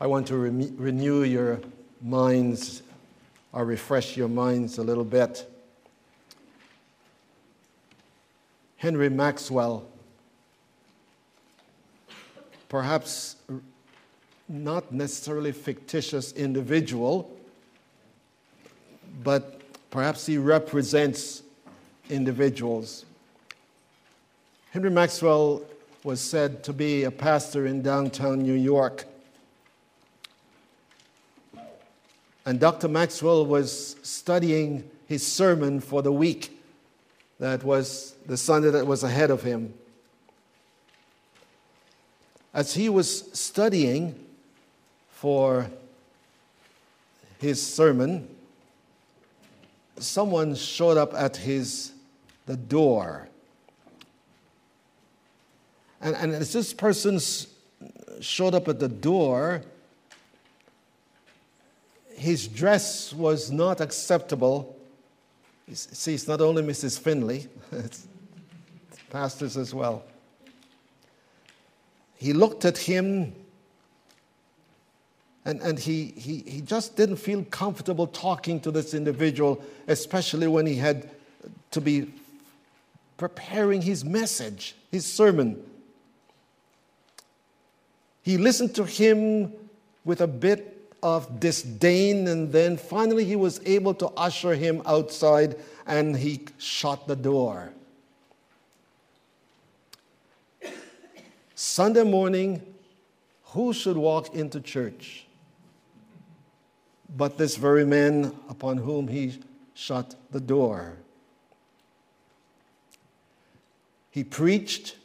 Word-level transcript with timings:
I 0.00 0.06
want 0.06 0.26
to 0.28 0.36
re- 0.36 0.72
renew 0.76 1.24
your 1.24 1.60
minds 2.00 2.82
or 3.52 3.66
refresh 3.66 4.16
your 4.16 4.28
minds 4.28 4.78
a 4.78 4.82
little 4.82 5.04
bit. 5.04 5.46
Henry 8.78 9.10
Maxwell, 9.10 9.86
perhaps 12.70 13.36
not 14.48 14.90
necessarily 14.90 15.52
fictitious 15.52 16.32
individual, 16.32 17.30
but 19.22 19.60
perhaps 19.90 20.24
he 20.24 20.38
represents 20.38 21.42
individuals. 22.08 23.04
Henry 24.70 24.90
Maxwell 24.90 25.62
was 26.04 26.22
said 26.22 26.64
to 26.64 26.72
be 26.72 27.04
a 27.04 27.10
pastor 27.10 27.66
in 27.66 27.82
downtown 27.82 28.38
New 28.40 28.54
York. 28.54 29.04
And 32.50 32.58
Dr. 32.58 32.88
Maxwell 32.88 33.46
was 33.46 33.94
studying 34.02 34.90
his 35.06 35.24
sermon 35.24 35.78
for 35.78 36.02
the 36.02 36.10
week 36.10 36.60
that 37.38 37.62
was 37.62 38.16
the 38.26 38.36
Sunday 38.36 38.70
that 38.70 38.88
was 38.88 39.04
ahead 39.04 39.30
of 39.30 39.44
him. 39.44 39.72
As 42.52 42.74
he 42.74 42.88
was 42.88 43.30
studying 43.38 44.26
for 45.10 45.70
his 47.38 47.64
sermon, 47.64 48.28
someone 50.00 50.56
showed 50.56 50.96
up 50.96 51.14
at 51.14 51.36
his 51.36 51.92
the 52.46 52.56
door. 52.56 53.28
And, 56.00 56.16
and 56.16 56.32
as 56.32 56.52
this 56.52 56.74
person 56.74 57.20
showed 58.20 58.56
up 58.56 58.66
at 58.66 58.80
the 58.80 58.88
door, 58.88 59.62
his 62.20 62.46
dress 62.46 63.14
was 63.14 63.50
not 63.50 63.80
acceptable. 63.80 64.76
See, 65.72 66.12
it's 66.12 66.28
not 66.28 66.42
only 66.42 66.62
Mrs. 66.62 67.00
Finley, 67.00 67.48
it's 67.72 68.06
pastors 69.08 69.56
as 69.56 69.72
well. 69.72 70.04
He 72.16 72.34
looked 72.34 72.66
at 72.66 72.76
him 72.76 73.32
and, 75.46 75.62
and 75.62 75.78
he, 75.78 76.12
he, 76.14 76.44
he 76.46 76.60
just 76.60 76.94
didn't 76.94 77.16
feel 77.16 77.42
comfortable 77.44 78.06
talking 78.06 78.60
to 78.60 78.70
this 78.70 78.92
individual, 78.92 79.64
especially 79.88 80.46
when 80.46 80.66
he 80.66 80.74
had 80.74 81.08
to 81.70 81.80
be 81.80 82.12
preparing 83.16 83.80
his 83.80 84.04
message, 84.04 84.74
his 84.90 85.06
sermon. 85.06 85.58
He 88.20 88.36
listened 88.36 88.74
to 88.74 88.84
him 88.84 89.54
with 90.04 90.20
a 90.20 90.26
bit 90.26 90.79
of 91.02 91.40
disdain, 91.40 92.28
and 92.28 92.52
then 92.52 92.76
finally 92.76 93.24
he 93.24 93.36
was 93.36 93.60
able 93.64 93.94
to 93.94 94.08
usher 94.08 94.54
him 94.54 94.82
outside 94.86 95.56
and 95.86 96.16
he 96.16 96.40
shut 96.58 97.06
the 97.06 97.16
door. 97.16 97.72
Sunday 101.54 102.04
morning, 102.04 102.62
who 103.46 103.72
should 103.72 103.96
walk 103.96 104.34
into 104.34 104.60
church? 104.60 105.26
But 107.16 107.36
this 107.36 107.56
very 107.56 107.84
man 107.84 108.34
upon 108.48 108.78
whom 108.78 109.08
he 109.08 109.40
shut 109.74 110.14
the 110.30 110.40
door. 110.40 110.96
He 114.10 114.24
preached 114.24 114.96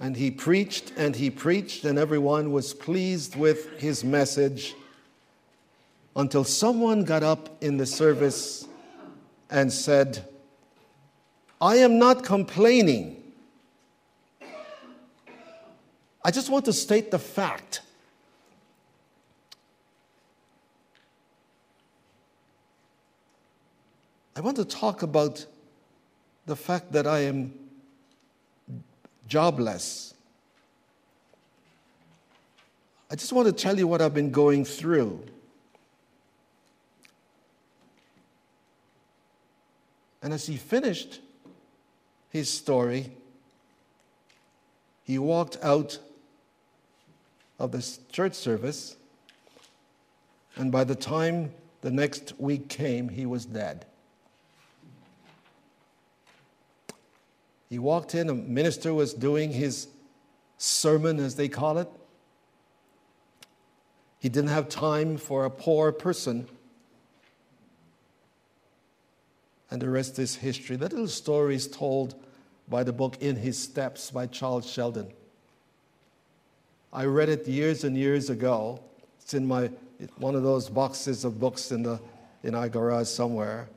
and 0.00 0.16
he 0.16 0.30
preached 0.30 0.92
and 0.96 1.14
he 1.14 1.30
preached, 1.30 1.84
and 1.84 1.98
everyone 1.98 2.52
was 2.52 2.72
pleased 2.72 3.36
with 3.36 3.78
his 3.78 4.02
message 4.02 4.74
until 6.16 6.42
someone 6.42 7.04
got 7.04 7.22
up 7.22 7.62
in 7.62 7.76
the 7.76 7.86
service 7.86 8.66
and 9.50 9.70
said, 9.70 10.24
I 11.60 11.76
am 11.76 11.98
not 11.98 12.24
complaining. 12.24 13.22
I 16.24 16.30
just 16.30 16.50
want 16.50 16.64
to 16.64 16.72
state 16.72 17.10
the 17.10 17.18
fact. 17.18 17.82
I 24.34 24.40
want 24.40 24.56
to 24.56 24.64
talk 24.64 25.02
about 25.02 25.44
the 26.46 26.56
fact 26.56 26.92
that 26.92 27.06
I 27.06 27.20
am 27.20 27.52
jobless. 29.30 30.12
I 33.10 33.14
just 33.14 33.32
want 33.32 33.46
to 33.46 33.52
tell 33.52 33.78
you 33.78 33.86
what 33.86 34.02
I've 34.02 34.12
been 34.12 34.32
going 34.32 34.64
through. 34.64 35.24
And 40.20 40.34
as 40.34 40.46
he 40.46 40.56
finished 40.56 41.20
his 42.28 42.50
story, 42.50 43.12
he 45.04 45.18
walked 45.18 45.56
out 45.62 45.98
of 47.60 47.70
the 47.70 47.98
church 48.10 48.34
service, 48.34 48.96
and 50.56 50.72
by 50.72 50.82
the 50.82 50.96
time 50.96 51.52
the 51.82 51.90
next 51.90 52.34
week 52.38 52.68
came, 52.68 53.08
he 53.08 53.26
was 53.26 53.44
dead. 53.44 53.86
He 57.70 57.78
walked 57.78 58.16
in, 58.16 58.28
a 58.28 58.34
minister 58.34 58.92
was 58.92 59.14
doing 59.14 59.52
his 59.52 59.86
sermon, 60.58 61.20
as 61.20 61.36
they 61.36 61.48
call 61.48 61.78
it. 61.78 61.88
He 64.18 64.28
didn't 64.28 64.50
have 64.50 64.68
time 64.68 65.16
for 65.16 65.44
a 65.44 65.50
poor 65.50 65.92
person. 65.92 66.48
And 69.70 69.80
the 69.80 69.88
rest 69.88 70.18
is 70.18 70.34
history. 70.34 70.74
That 70.74 70.92
little 70.92 71.06
story 71.06 71.54
is 71.54 71.68
told 71.68 72.16
by 72.68 72.82
the 72.82 72.92
book 72.92 73.16
In 73.20 73.36
His 73.36 73.56
Steps 73.56 74.10
by 74.10 74.26
Charles 74.26 74.68
Sheldon. 74.68 75.12
I 76.92 77.04
read 77.04 77.28
it 77.28 77.46
years 77.46 77.84
and 77.84 77.96
years 77.96 78.30
ago. 78.30 78.80
It's 79.20 79.32
in 79.32 79.46
my 79.46 79.70
one 80.16 80.34
of 80.34 80.42
those 80.42 80.68
boxes 80.68 81.24
of 81.24 81.38
books 81.38 81.70
in 81.70 81.84
the 81.84 82.00
in 82.42 82.56
our 82.56 82.68
garage 82.68 83.06
somewhere. 83.06 83.68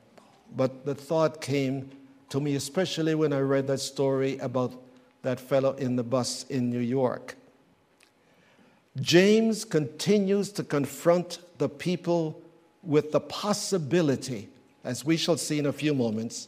But 0.55 0.83
the 0.83 0.95
thought 0.95 1.41
came 1.41 1.91
to 2.33 2.39
me, 2.39 2.55
especially 2.55 3.13
when 3.13 3.31
I 3.31 3.41
read 3.41 3.67
that 3.67 3.77
story 3.77 4.39
about 4.39 4.73
that 5.21 5.39
fellow 5.39 5.73
in 5.73 5.95
the 5.95 6.01
bus 6.01 6.45
in 6.49 6.71
New 6.71 6.79
York. 6.79 7.35
James 8.99 9.63
continues 9.63 10.51
to 10.53 10.63
confront 10.63 11.37
the 11.59 11.69
people 11.69 12.41
with 12.81 13.11
the 13.11 13.19
possibility, 13.19 14.49
as 14.83 15.05
we 15.05 15.15
shall 15.15 15.37
see 15.37 15.59
in 15.59 15.67
a 15.67 15.71
few 15.71 15.93
moments, 15.93 16.47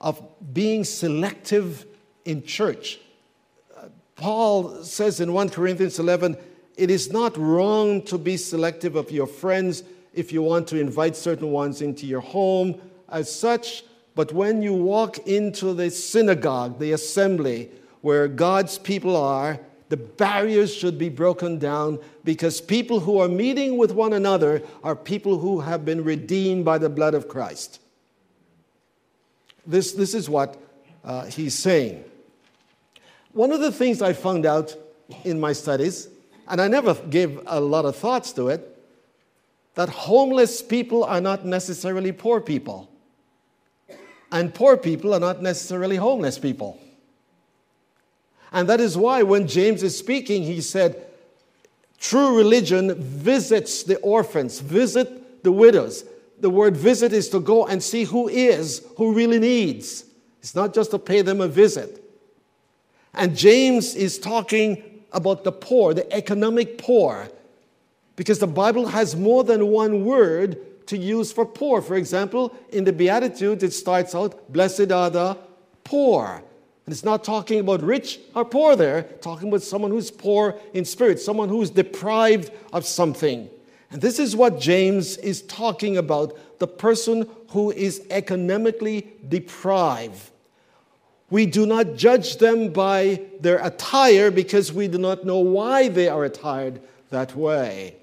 of 0.00 0.20
being 0.52 0.82
selective 0.82 1.86
in 2.24 2.42
church. 2.42 2.98
Uh, 3.76 3.86
Paul 4.16 4.82
says 4.82 5.20
in 5.20 5.32
1 5.32 5.50
Corinthians 5.50 6.00
11, 6.00 6.36
it 6.76 6.90
is 6.90 7.12
not 7.12 7.36
wrong 7.36 8.02
to 8.02 8.18
be 8.18 8.36
selective 8.36 8.96
of 8.96 9.12
your 9.12 9.28
friends 9.28 9.84
if 10.12 10.32
you 10.32 10.42
want 10.42 10.66
to 10.66 10.80
invite 10.80 11.14
certain 11.14 11.52
ones 11.52 11.82
into 11.82 12.04
your 12.04 12.20
home. 12.20 12.80
As 13.08 13.32
such, 13.32 13.84
but 14.14 14.32
when 14.32 14.62
you 14.62 14.74
walk 14.74 15.18
into 15.26 15.72
the 15.72 15.90
synagogue, 15.90 16.78
the 16.78 16.92
assembly, 16.92 17.70
where 18.02 18.28
God's 18.28 18.78
people 18.78 19.16
are, 19.16 19.58
the 19.88 19.96
barriers 19.96 20.74
should 20.74 20.98
be 20.98 21.08
broken 21.08 21.58
down 21.58 21.98
because 22.24 22.60
people 22.60 23.00
who 23.00 23.18
are 23.18 23.28
meeting 23.28 23.76
with 23.76 23.92
one 23.92 24.12
another 24.12 24.62
are 24.82 24.96
people 24.96 25.38
who 25.38 25.60
have 25.60 25.84
been 25.84 26.02
redeemed 26.02 26.64
by 26.64 26.78
the 26.78 26.88
blood 26.88 27.14
of 27.14 27.28
Christ. 27.28 27.80
This, 29.66 29.92
this 29.92 30.14
is 30.14 30.28
what 30.28 30.60
uh, 31.04 31.26
he's 31.26 31.58
saying. 31.58 32.04
One 33.32 33.52
of 33.52 33.60
the 33.60 33.72
things 33.72 34.02
I 34.02 34.12
found 34.12 34.44
out 34.44 34.74
in 35.24 35.40
my 35.40 35.52
studies, 35.52 36.08
and 36.48 36.60
I 36.60 36.68
never 36.68 36.94
gave 36.94 37.40
a 37.46 37.60
lot 37.60 37.84
of 37.84 37.96
thoughts 37.96 38.32
to 38.32 38.48
it, 38.48 38.68
that 39.74 39.88
homeless 39.88 40.60
people 40.60 41.04
are 41.04 41.20
not 41.20 41.46
necessarily 41.46 42.12
poor 42.12 42.40
people. 42.40 42.91
And 44.32 44.54
poor 44.54 44.78
people 44.78 45.12
are 45.12 45.20
not 45.20 45.42
necessarily 45.42 45.96
homeless 45.96 46.38
people. 46.38 46.80
And 48.50 48.68
that 48.68 48.80
is 48.80 48.96
why 48.96 49.22
when 49.22 49.46
James 49.46 49.82
is 49.82 49.96
speaking, 49.96 50.42
he 50.42 50.62
said, 50.62 51.06
True 51.98 52.36
religion 52.36 52.94
visits 52.94 53.82
the 53.82 53.98
orphans, 53.98 54.58
visit 54.60 55.44
the 55.44 55.52
widows. 55.52 56.04
The 56.40 56.50
word 56.50 56.76
visit 56.76 57.12
is 57.12 57.28
to 57.28 57.40
go 57.40 57.66
and 57.66 57.82
see 57.82 58.04
who 58.04 58.28
is, 58.28 58.84
who 58.96 59.14
really 59.14 59.38
needs. 59.38 60.04
It's 60.40 60.54
not 60.54 60.74
just 60.74 60.90
to 60.90 60.98
pay 60.98 61.22
them 61.22 61.40
a 61.40 61.46
visit. 61.46 62.02
And 63.14 63.36
James 63.36 63.94
is 63.94 64.18
talking 64.18 65.04
about 65.12 65.44
the 65.44 65.52
poor, 65.52 65.94
the 65.94 66.10
economic 66.12 66.78
poor, 66.78 67.28
because 68.16 68.38
the 68.38 68.46
Bible 68.46 68.86
has 68.86 69.14
more 69.14 69.44
than 69.44 69.68
one 69.68 70.04
word 70.04 70.58
to 70.86 70.96
use 70.96 71.32
for 71.32 71.46
poor. 71.46 71.80
For 71.82 71.96
example, 71.96 72.54
in 72.70 72.84
the 72.84 72.92
Beatitudes, 72.92 73.62
it 73.62 73.72
starts 73.72 74.14
out, 74.14 74.52
Blessed 74.52 74.92
are 74.92 75.10
the 75.10 75.38
poor. 75.84 76.42
And 76.84 76.92
it's 76.92 77.04
not 77.04 77.22
talking 77.22 77.60
about 77.60 77.82
rich 77.82 78.18
or 78.34 78.44
poor 78.44 78.74
there, 78.74 79.04
talking 79.20 79.48
about 79.48 79.62
someone 79.62 79.90
who's 79.90 80.10
poor 80.10 80.58
in 80.74 80.84
spirit, 80.84 81.20
someone 81.20 81.48
who's 81.48 81.70
deprived 81.70 82.50
of 82.72 82.84
something. 82.84 83.48
And 83.90 84.00
this 84.00 84.18
is 84.18 84.34
what 84.34 84.58
James 84.58 85.16
is 85.18 85.42
talking 85.42 85.96
about 85.96 86.58
the 86.58 86.66
person 86.66 87.28
who 87.50 87.70
is 87.70 88.04
economically 88.10 89.12
deprived. 89.28 90.30
We 91.30 91.46
do 91.46 91.66
not 91.66 91.94
judge 91.94 92.38
them 92.38 92.72
by 92.72 93.22
their 93.40 93.64
attire 93.64 94.30
because 94.30 94.72
we 94.72 94.88
do 94.88 94.98
not 94.98 95.24
know 95.24 95.38
why 95.38 95.88
they 95.88 96.08
are 96.08 96.24
attired 96.24 96.80
that 97.10 97.36
way. 97.36 97.96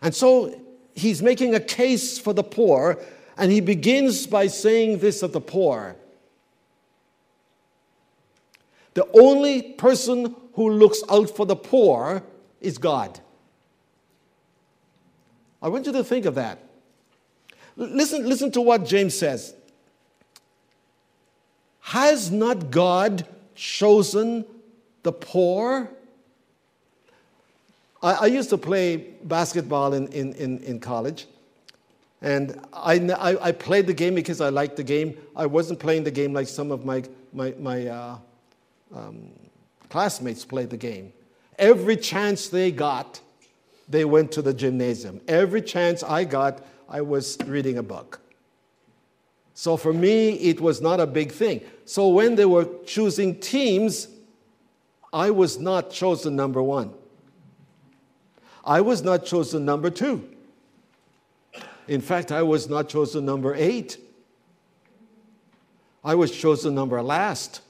And 0.00 0.14
so 0.14 0.61
he's 0.94 1.22
making 1.22 1.54
a 1.54 1.60
case 1.60 2.18
for 2.18 2.32
the 2.32 2.42
poor, 2.42 2.98
and 3.36 3.50
he 3.50 3.60
begins 3.60 4.26
by 4.26 4.46
saying 4.46 4.98
this 4.98 5.22
of 5.22 5.32
the 5.32 5.40
poor 5.40 5.96
the 8.94 9.08
only 9.14 9.62
person 9.62 10.34
who 10.54 10.70
looks 10.70 11.02
out 11.10 11.34
for 11.34 11.46
the 11.46 11.56
poor 11.56 12.22
is 12.60 12.78
God. 12.78 13.20
I 15.62 15.68
want 15.68 15.86
you 15.86 15.92
to 15.92 16.04
think 16.04 16.26
of 16.26 16.34
that. 16.34 16.58
Listen, 17.76 18.28
listen 18.28 18.50
to 18.52 18.60
what 18.60 18.84
James 18.84 19.16
says. 19.16 19.54
Has 21.80 22.30
not 22.30 22.70
God 22.70 23.26
chosen 23.54 24.44
the 25.02 25.12
poor? 25.12 25.88
I, 28.02 28.12
I 28.12 28.26
used 28.26 28.50
to 28.50 28.58
play 28.58 28.96
basketball 29.24 29.94
in, 29.94 30.08
in, 30.08 30.32
in, 30.34 30.58
in 30.60 30.80
college. 30.80 31.26
And 32.20 32.60
I, 32.72 32.94
I, 32.94 33.48
I, 33.48 33.52
played 33.52 33.86
the 33.88 33.94
game 33.94 34.14
because 34.14 34.40
I 34.40 34.48
liked 34.48 34.76
the 34.76 34.84
game. 34.84 35.18
I 35.34 35.46
wasn't 35.46 35.80
playing 35.80 36.04
the 36.04 36.10
game 36.10 36.32
like 36.32 36.46
some 36.46 36.70
of 36.70 36.84
my, 36.84 37.02
my, 37.32 37.52
my 37.58 37.86
uh, 37.88 38.18
um, 38.94 39.30
classmates 39.88 40.44
played 40.44 40.70
the 40.70 40.76
game. 40.76 41.12
Every 41.58 41.96
chance 41.96 42.48
they 42.48 42.70
got, 42.70 43.20
they 43.88 44.04
went 44.04 44.30
to 44.32 44.42
the 44.42 44.54
gymnasium. 44.54 45.20
Every 45.26 45.62
chance 45.62 46.04
I 46.04 46.24
got, 46.24 46.64
I 46.88 47.00
was 47.00 47.38
reading 47.46 47.78
a 47.78 47.82
book. 47.82 48.20
So 49.54 49.76
for 49.76 49.92
me, 49.92 50.30
it 50.34 50.60
was 50.60 50.80
not 50.80 51.00
a 51.00 51.06
big 51.06 51.32
thing. 51.32 51.60
So 51.84 52.08
when 52.08 52.36
they 52.36 52.46
were 52.46 52.68
choosing 52.86 53.38
teams, 53.40 54.08
I 55.12 55.30
was 55.30 55.58
not 55.58 55.90
chosen 55.90 56.36
number 56.36 56.62
one. 56.62 56.94
I 58.64 58.80
was 58.80 59.02
not 59.02 59.24
chosen 59.24 59.64
number 59.64 59.90
two. 59.90 60.28
In 61.88 62.00
fact, 62.00 62.30
I 62.30 62.42
was 62.42 62.68
not 62.68 62.88
chosen 62.88 63.24
number 63.24 63.54
eight. 63.54 63.98
I 66.04 66.14
was 66.14 66.30
chosen 66.30 66.74
number 66.74 67.00
last 67.02 67.60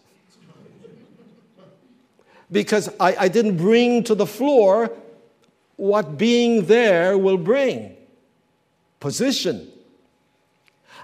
because 2.51 2.89
I, 3.01 3.17
I 3.17 3.29
didn't 3.29 3.57
bring 3.57 4.05
to 4.05 4.15
the 4.15 4.27
floor 4.27 4.91
what 5.77 6.19
being 6.19 6.67
there 6.67 7.17
will 7.17 7.39
bring 7.39 7.97
position. 9.01 9.69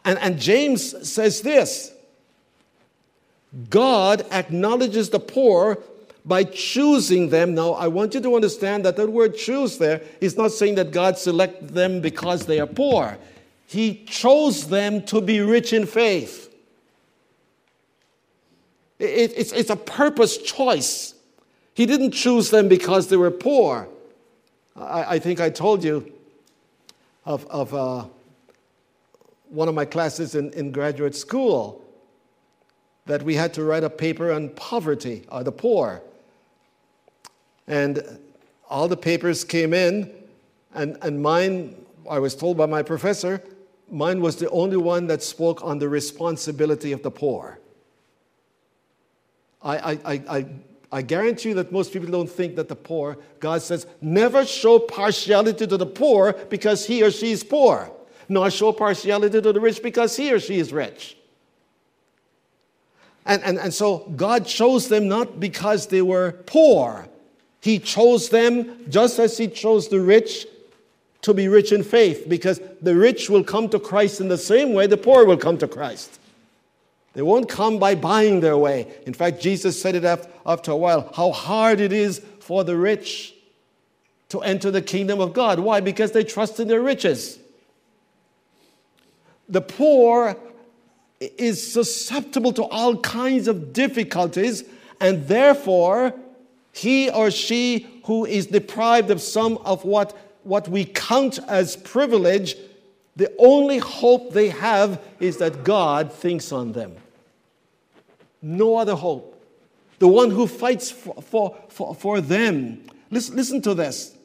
And, 0.05 0.19
and 0.19 0.39
James 0.39 1.09
says 1.09 1.41
this 1.41 1.93
God 3.71 4.27
acknowledges 4.31 5.11
the 5.11 5.21
poor 5.21 5.79
by 6.29 6.45
choosing 6.45 7.31
them. 7.31 7.55
Now, 7.55 7.73
I 7.73 7.89
want 7.89 8.13
you 8.13 8.21
to 8.21 8.35
understand 8.35 8.85
that 8.85 8.97
the 8.97 9.11
word 9.11 9.35
choose 9.35 9.79
there 9.79 10.03
is 10.21 10.37
not 10.37 10.53
saying 10.53 10.75
that 10.75 10.91
God 10.91 11.17
selected 11.17 11.71
them 11.71 12.03
because 12.03 12.45
they 12.45 12.61
are 12.61 12.67
poor. 12.67 13.17
He 13.67 14.05
chose 14.05 14.69
them 14.69 15.03
to 15.07 15.23
be 15.23 15.41
rich 15.41 15.73
in 15.73 15.87
faith. 15.87 16.55
It, 18.99 19.33
it's, 19.37 19.53
it's 19.53 19.71
a 19.71 19.77
purpose 19.77 20.37
choice. 20.37 21.15
He 21.73 21.87
didn't 21.87 22.11
choose 22.11 22.51
them 22.51 22.69
because 22.69 23.09
they 23.09 23.17
were 23.17 23.31
poor. 23.31 23.89
I, 24.77 25.15
I 25.15 25.19
think 25.19 25.41
I 25.41 25.49
told 25.49 25.83
you 25.83 26.13
of, 27.25 27.47
of 27.47 27.73
uh, 27.73 28.05
one 29.49 29.69
of 29.69 29.75
my 29.75 29.87
classes 29.87 30.35
in, 30.35 30.53
in 30.53 30.73
graduate 30.73 31.15
school 31.15 31.83
that 33.07 33.23
we 33.23 33.35
had 33.35 33.55
to 33.55 33.65
write 33.65 33.85
a 33.85 33.89
paper 33.89 34.31
on 34.31 34.51
poverty, 34.51 35.25
or 35.33 35.43
the 35.43 35.53
poor. 35.53 36.03
And 37.69 38.19
all 38.69 38.89
the 38.89 38.97
papers 38.97 39.45
came 39.45 39.73
in, 39.73 40.13
and, 40.75 40.97
and 41.03 41.23
mine, 41.23 41.77
I 42.11 42.19
was 42.19 42.35
told 42.35 42.57
by 42.57 42.67
my 42.67 42.83
professor, 42.83 43.43
mine 43.91 44.21
was 44.21 44.37
the 44.37 44.51
only 44.51 44.77
one 44.77 45.07
that 45.07 45.23
spoke 45.23 45.63
on 45.63 45.79
the 45.79 45.89
responsibility 45.89 46.93
of 46.93 47.03
the 47.03 47.11
poor. 47.11 47.61
I, 49.63 49.77
I, 49.77 50.23
I, 50.29 50.47
I 50.91 51.03
guarantee 51.03 51.51
you 51.51 51.55
that 51.57 51.71
most 51.71 51.93
people 51.93 52.09
don't 52.09 52.31
think 52.31 52.57
that 52.57 52.69
the 52.69 52.77
poor, 52.77 53.19
God 53.41 53.61
says, 53.61 53.87
never 54.01 54.47
show 54.47 54.79
partiality 54.79 55.67
to 55.67 55.77
the 55.77 55.87
poor 55.87 56.33
because 56.49 56.87
he 56.87 57.03
or 57.03 57.11
she 57.11 57.33
is 57.33 57.45
poor, 57.45 57.91
nor 58.29 58.51
show 58.51 58.73
partiality 58.73 59.41
to 59.43 59.53
the 59.53 59.61
rich 59.61 59.83
because 59.83 60.17
he 60.17 60.33
or 60.33 60.41
she 60.41 60.59
is 60.59 60.73
rich. 60.73 61.17
And, 63.27 63.43
and, 63.43 63.59
and 63.59 63.75
so 63.75 64.11
God 64.17 64.47
chose 64.47 64.89
them 64.89 65.07
not 65.07 65.39
because 65.39 65.89
they 65.89 66.01
were 66.01 66.33
poor. 66.47 67.09
He 67.61 67.79
chose 67.79 68.29
them 68.29 68.89
just 68.89 69.19
as 69.19 69.39
He 69.39 69.49
chose 69.49 69.89
the 69.89 70.01
rich 70.01 70.47
to 71.23 71.35
be 71.35 71.49
rich 71.49 71.73
in 71.73 71.83
faith, 71.83 72.29
because 72.29 72.61
the 72.81 72.95
rich 72.95 73.29
will 73.29 73.43
come 73.43 73.69
to 73.71 73.81
Christ 73.81 74.21
in 74.21 74.29
the 74.29 74.39
same 74.39 74.73
way 74.73 74.87
the 74.87 74.97
poor 74.97 75.25
will 75.27 75.37
come 75.37 75.59
to 75.59 75.67
Christ. 75.67 76.21
They 77.15 77.23
won't 77.23 77.49
come 77.49 77.81
by 77.81 77.97
buying 77.97 78.39
their 78.39 78.57
way. 78.57 78.87
In 79.05 79.13
fact, 79.13 79.41
Jesus 79.41 79.81
said 79.81 79.97
it 79.97 80.05
after 80.05 80.71
a 80.71 80.77
while 80.77 81.11
how 81.17 81.33
hard 81.33 81.81
it 81.81 81.93
is 81.93 82.23
for 82.39 82.63
the 82.63 82.77
rich 82.77 83.35
to 84.29 84.41
enter 84.43 84.71
the 84.71 84.83
kingdom 84.83 85.21
of 85.21 85.33
God. 85.33 85.59
Why? 85.59 85.81
Because 85.81 86.13
they 86.13 86.23
trust 86.23 86.61
in 86.61 86.69
their 86.69 86.81
riches. 86.81 87.41
The 89.49 89.63
poor 89.63 90.37
is 91.19 91.73
susceptible 91.73 92.53
to 92.53 92.63
all 92.63 92.99
kinds 92.99 93.49
of 93.49 93.73
difficulties, 93.73 94.63
and 95.01 95.27
therefore, 95.27 96.15
he 96.79 97.11
or 97.11 97.31
she 97.31 97.87
who 98.05 98.25
is 98.25 98.47
deprived 98.47 99.11
of 99.11 99.21
some 99.21 99.59
of 99.59 99.85
what, 99.85 100.17
what 100.45 100.69
we 100.69 100.85
count 100.85 101.39
as 101.49 101.77
privilege, 101.77 102.57
the 103.17 103.33
only 103.39 103.79
hope 103.79 104.33
they 104.33 104.49
have 104.49 105.01
is 105.19 105.39
that 105.39 105.65
God 105.65 106.13
thinks 106.13 106.53
on 106.53 106.73
them. 106.73 106.97
No 108.41 108.77
other 108.77 108.95
hope. 108.95 109.35
The 109.99 110.09
one 110.09 110.31
who 110.31 110.47
fights 110.47 110.91
for, 110.91 111.21
for, 111.21 111.57
for, 111.69 111.95
for 111.95 112.21
them. 112.21 112.85
Listen, 113.11 113.37
listen 113.37 113.63
to 113.63 113.75
this. 113.75 114.17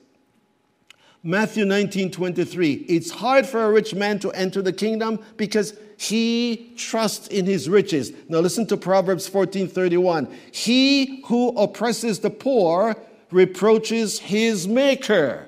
Matthew 1.25 1.63
19 1.63 2.11
23. 2.11 2.73
It's 2.89 3.09
hard 3.09 3.45
for 3.45 3.63
a 3.63 3.71
rich 3.71 3.95
man 3.95 4.19
to 4.19 4.31
enter 4.31 4.61
the 4.61 4.73
kingdom 4.73 5.19
because 5.37 5.73
he 5.95 6.73
trusts 6.75 7.29
in 7.29 7.45
his 7.45 7.69
riches. 7.69 8.11
Now 8.27 8.39
listen 8.39 8.67
to 8.67 8.77
Proverbs 8.77 9.25
14 9.27 9.69
31. 9.69 10.27
He 10.51 11.23
who 11.27 11.49
oppresses 11.57 12.19
the 12.19 12.29
poor 12.29 12.97
reproaches 13.31 14.19
his 14.19 14.67
maker. 14.67 15.47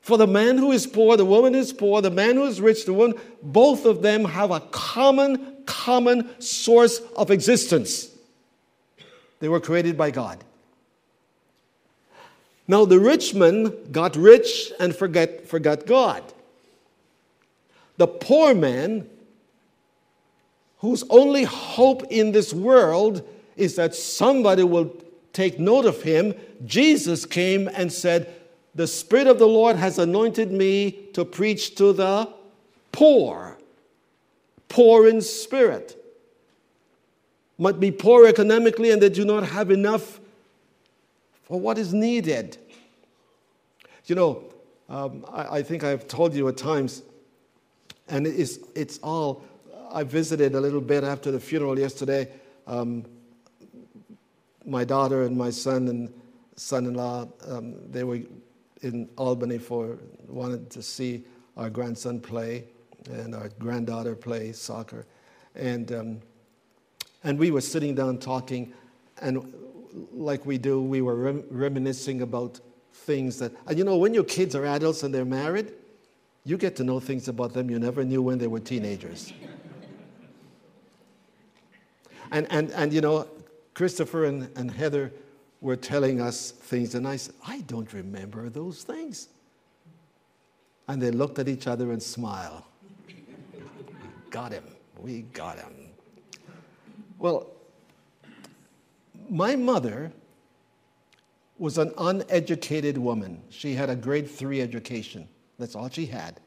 For 0.00 0.16
the 0.16 0.26
man 0.26 0.56
who 0.56 0.72
is 0.72 0.86
poor, 0.86 1.18
the 1.18 1.26
woman 1.26 1.54
is 1.54 1.70
poor, 1.74 2.00
the 2.00 2.10
man 2.10 2.36
who 2.36 2.44
is 2.44 2.62
rich, 2.62 2.86
the 2.86 2.94
woman, 2.94 3.18
both 3.42 3.84
of 3.84 4.00
them 4.00 4.24
have 4.24 4.50
a 4.50 4.60
common 4.60 5.56
common 5.66 6.40
source 6.40 7.00
of 7.14 7.30
existence. 7.30 8.08
They 9.40 9.50
were 9.50 9.60
created 9.60 9.98
by 9.98 10.10
God. 10.10 10.42
Now, 12.68 12.84
the 12.84 13.00
rich 13.00 13.34
man 13.34 13.72
got 13.90 14.14
rich 14.14 14.70
and 14.78 14.94
forget, 14.94 15.48
forgot 15.48 15.86
God. 15.86 16.22
The 17.96 18.06
poor 18.06 18.54
man, 18.54 19.08
whose 20.78 21.02
only 21.10 21.44
hope 21.44 22.04
in 22.10 22.30
this 22.30 22.52
world 22.54 23.26
is 23.56 23.74
that 23.76 23.94
somebody 23.94 24.62
will 24.62 24.94
take 25.32 25.58
note 25.58 25.86
of 25.86 26.02
him, 26.02 26.34
Jesus 26.64 27.24
came 27.24 27.68
and 27.72 27.92
said, 27.92 28.32
The 28.74 28.86
Spirit 28.86 29.26
of 29.26 29.38
the 29.38 29.48
Lord 29.48 29.76
has 29.76 29.98
anointed 29.98 30.52
me 30.52 30.92
to 31.14 31.24
preach 31.24 31.74
to 31.76 31.92
the 31.92 32.28
poor 32.92 33.58
poor 34.68 35.08
in 35.08 35.20
spirit, 35.20 35.96
might 37.58 37.80
be 37.80 37.90
poor 37.90 38.26
economically 38.26 38.90
and 38.90 39.02
they 39.02 39.08
do 39.08 39.24
not 39.24 39.44
have 39.44 39.70
enough 39.70 40.20
for 41.48 41.58
what 41.58 41.78
is 41.78 41.92
needed. 41.94 42.58
You 44.06 44.14
know, 44.14 44.44
um, 44.88 45.24
I, 45.30 45.58
I, 45.58 45.62
think 45.62 45.84
I've 45.84 46.06
told 46.06 46.34
you 46.34 46.48
at 46.48 46.56
times, 46.56 47.02
and 48.08 48.26
it 48.26 48.34
is, 48.34 48.60
it's 48.74 48.98
all, 49.02 49.42
I 49.90 50.02
visited 50.04 50.54
a 50.54 50.60
little 50.60 50.80
bit 50.80 51.04
after 51.04 51.30
the 51.30 51.40
funeral 51.40 51.78
yesterday. 51.78 52.28
Um, 52.66 53.04
my 54.64 54.84
daughter 54.84 55.24
and 55.24 55.36
my 55.36 55.50
son 55.50 55.88
and 55.88 56.12
son-in-law, 56.56 57.28
um, 57.48 57.90
they 57.90 58.04
were 58.04 58.20
in 58.82 59.08
Albany 59.16 59.58
for 59.58 59.98
wanted 60.26 60.70
to 60.70 60.82
see 60.82 61.24
our 61.56 61.68
grandson 61.68 62.20
play 62.20 62.64
and 63.10 63.34
our 63.34 63.48
granddaughter 63.58 64.14
play 64.14 64.52
soccer. 64.52 65.06
And 65.54 65.92
um, 65.92 66.20
And 67.24 67.38
we 67.38 67.50
were 67.50 67.60
sitting 67.60 67.94
down 67.94 68.18
talking, 68.18 68.72
and 69.20 69.52
like 70.12 70.46
we 70.46 70.58
do, 70.58 70.82
we 70.82 71.00
were 71.02 71.14
rem- 71.14 71.44
reminiscing 71.50 72.22
about 72.22 72.60
things 72.92 73.38
that, 73.38 73.52
and 73.66 73.78
you 73.78 73.84
know, 73.84 73.96
when 73.96 74.14
your 74.14 74.24
kids 74.24 74.54
are 74.54 74.64
adults 74.66 75.02
and 75.02 75.14
they're 75.14 75.24
married, 75.24 75.72
you 76.44 76.56
get 76.56 76.76
to 76.76 76.84
know 76.84 77.00
things 77.00 77.28
about 77.28 77.52
them 77.52 77.70
you 77.70 77.78
never 77.78 78.04
knew 78.04 78.22
when 78.22 78.38
they 78.38 78.46
were 78.46 78.60
teenagers. 78.60 79.32
and, 82.32 82.46
and, 82.50 82.70
and, 82.72 82.92
you 82.92 83.00
know, 83.00 83.26
Christopher 83.74 84.24
and, 84.24 84.50
and 84.56 84.70
Heather 84.70 85.12
were 85.60 85.76
telling 85.76 86.20
us 86.20 86.50
things, 86.50 86.94
and 86.94 87.06
I 87.06 87.16
said, 87.16 87.34
I 87.46 87.60
don't 87.62 87.92
remember 87.92 88.48
those 88.48 88.82
things. 88.82 89.28
And 90.86 91.02
they 91.02 91.10
looked 91.10 91.38
at 91.38 91.48
each 91.48 91.66
other 91.66 91.92
and 91.92 92.02
smiled. 92.02 92.62
We 94.28 94.30
got 94.30 94.52
him. 94.52 94.64
We 94.98 95.22
got 95.22 95.58
him. 95.58 95.72
Well, 97.18 97.50
my 99.28 99.56
mother 99.56 100.12
was 101.58 101.78
an 101.78 101.92
uneducated 101.98 102.96
woman. 102.96 103.42
She 103.50 103.74
had 103.74 103.90
a 103.90 103.96
grade 103.96 104.30
three 104.30 104.62
education. 104.62 105.28
That's 105.58 105.74
all 105.74 105.90
she 105.90 106.06
had. 106.06 106.40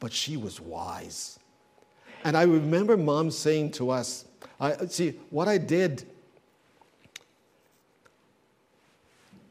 But 0.00 0.12
she 0.12 0.36
was 0.36 0.60
wise. 0.60 1.38
And 2.24 2.36
I 2.36 2.42
remember 2.44 2.96
mom 2.96 3.30
saying 3.30 3.72
to 3.72 3.90
us, 3.90 4.24
I, 4.58 4.86
see, 4.86 5.10
what 5.28 5.46
I 5.48 5.58
did, 5.58 6.06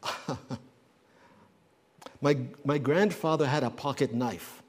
my, 2.22 2.38
my 2.66 2.80
grandfather 2.80 3.46
had 3.46 3.64
a 3.64 3.70
pocket 3.70 4.14
knife. 4.14 4.64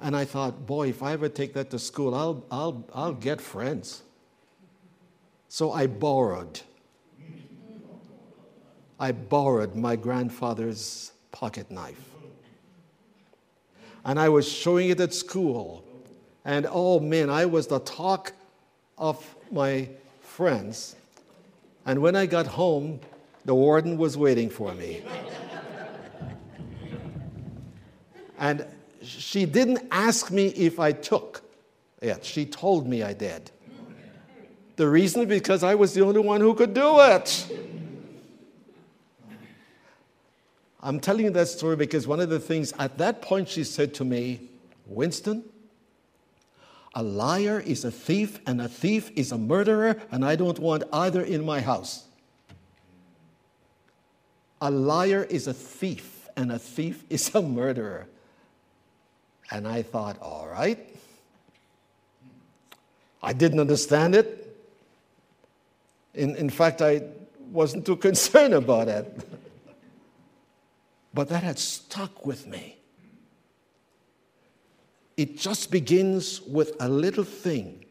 And 0.00 0.16
I 0.16 0.24
thought, 0.24 0.66
boy, 0.66 0.88
if 0.88 1.02
I 1.02 1.12
ever 1.12 1.28
take 1.28 1.54
that 1.54 1.70
to 1.70 1.78
school, 1.78 2.14
I'll, 2.14 2.44
I'll, 2.50 2.84
I'll 2.92 3.14
get 3.14 3.40
friends. 3.40 4.02
So 5.48 5.72
I 5.72 5.86
borrowed. 5.86 6.60
I 8.98 9.12
borrowed 9.12 9.74
my 9.74 9.96
grandfather's 9.96 11.12
pocket 11.32 11.70
knife. 11.70 12.00
And 14.04 14.18
I 14.18 14.28
was 14.28 14.48
showing 14.48 14.88
it 14.90 15.00
at 15.00 15.12
school. 15.12 15.84
And 16.44 16.66
oh 16.70 17.00
man, 17.00 17.28
I 17.28 17.44
was 17.44 17.66
the 17.66 17.80
talk 17.80 18.32
of 18.96 19.36
my 19.50 19.88
friends. 20.20 20.96
And 21.84 22.00
when 22.00 22.16
I 22.16 22.26
got 22.26 22.46
home, 22.46 23.00
the 23.44 23.54
warden 23.54 23.96
was 23.96 24.16
waiting 24.16 24.50
for 24.50 24.72
me. 24.74 25.02
and 28.38 28.66
she 29.02 29.46
didn't 29.46 29.86
ask 29.90 30.30
me 30.30 30.48
if 30.48 30.80
I 30.80 30.92
took 30.92 31.42
it, 32.00 32.24
she 32.24 32.44
told 32.44 32.86
me 32.86 33.02
I 33.02 33.12
did. 33.12 33.50
The 34.76 34.88
reason 34.88 35.22
is 35.22 35.28
because 35.28 35.62
I 35.62 35.74
was 35.74 35.94
the 35.94 36.02
only 36.02 36.20
one 36.20 36.40
who 36.40 36.54
could 36.54 36.74
do 36.74 37.00
it. 37.00 37.48
I'm 40.80 41.00
telling 41.00 41.24
you 41.24 41.30
that 41.30 41.48
story 41.48 41.76
because 41.76 42.06
one 42.06 42.20
of 42.20 42.28
the 42.28 42.38
things 42.38 42.72
at 42.78 42.98
that 42.98 43.22
point 43.22 43.48
she 43.48 43.64
said 43.64 43.94
to 43.94 44.04
me, 44.04 44.50
Winston, 44.86 45.44
a 46.94 47.02
liar 47.02 47.60
is 47.60 47.84
a 47.84 47.90
thief, 47.90 48.40
and 48.46 48.60
a 48.60 48.68
thief 48.68 49.10
is 49.16 49.32
a 49.32 49.36
murderer, 49.36 50.00
and 50.10 50.24
I 50.24 50.36
don't 50.36 50.58
want 50.58 50.84
either 50.92 51.22
in 51.22 51.44
my 51.44 51.60
house. 51.60 52.04
A 54.62 54.70
liar 54.70 55.26
is 55.28 55.46
a 55.46 55.52
thief, 55.52 56.28
and 56.36 56.52
a 56.52 56.58
thief 56.58 57.04
is 57.10 57.34
a 57.34 57.42
murderer. 57.42 58.06
And 59.50 59.66
I 59.66 59.82
thought, 59.82 60.18
all 60.20 60.48
right. 60.48 60.78
I 63.22 63.32
didn't 63.32 63.60
understand 63.60 64.14
it. 64.14 64.45
In, 66.16 66.34
in 66.36 66.50
fact, 66.50 66.82
I 66.82 67.02
wasn't 67.52 67.86
too 67.86 67.96
concerned 68.08 68.54
about 68.54 68.88
it. 68.88 69.28
but 71.14 71.28
that 71.28 71.42
had 71.42 71.58
stuck 71.58 72.26
with 72.26 72.46
me. 72.46 72.78
It 75.16 75.38
just 75.38 75.70
begins 75.70 76.42
with 76.42 76.72
a 76.80 76.88
little 76.88 77.24
thing. 77.24 77.84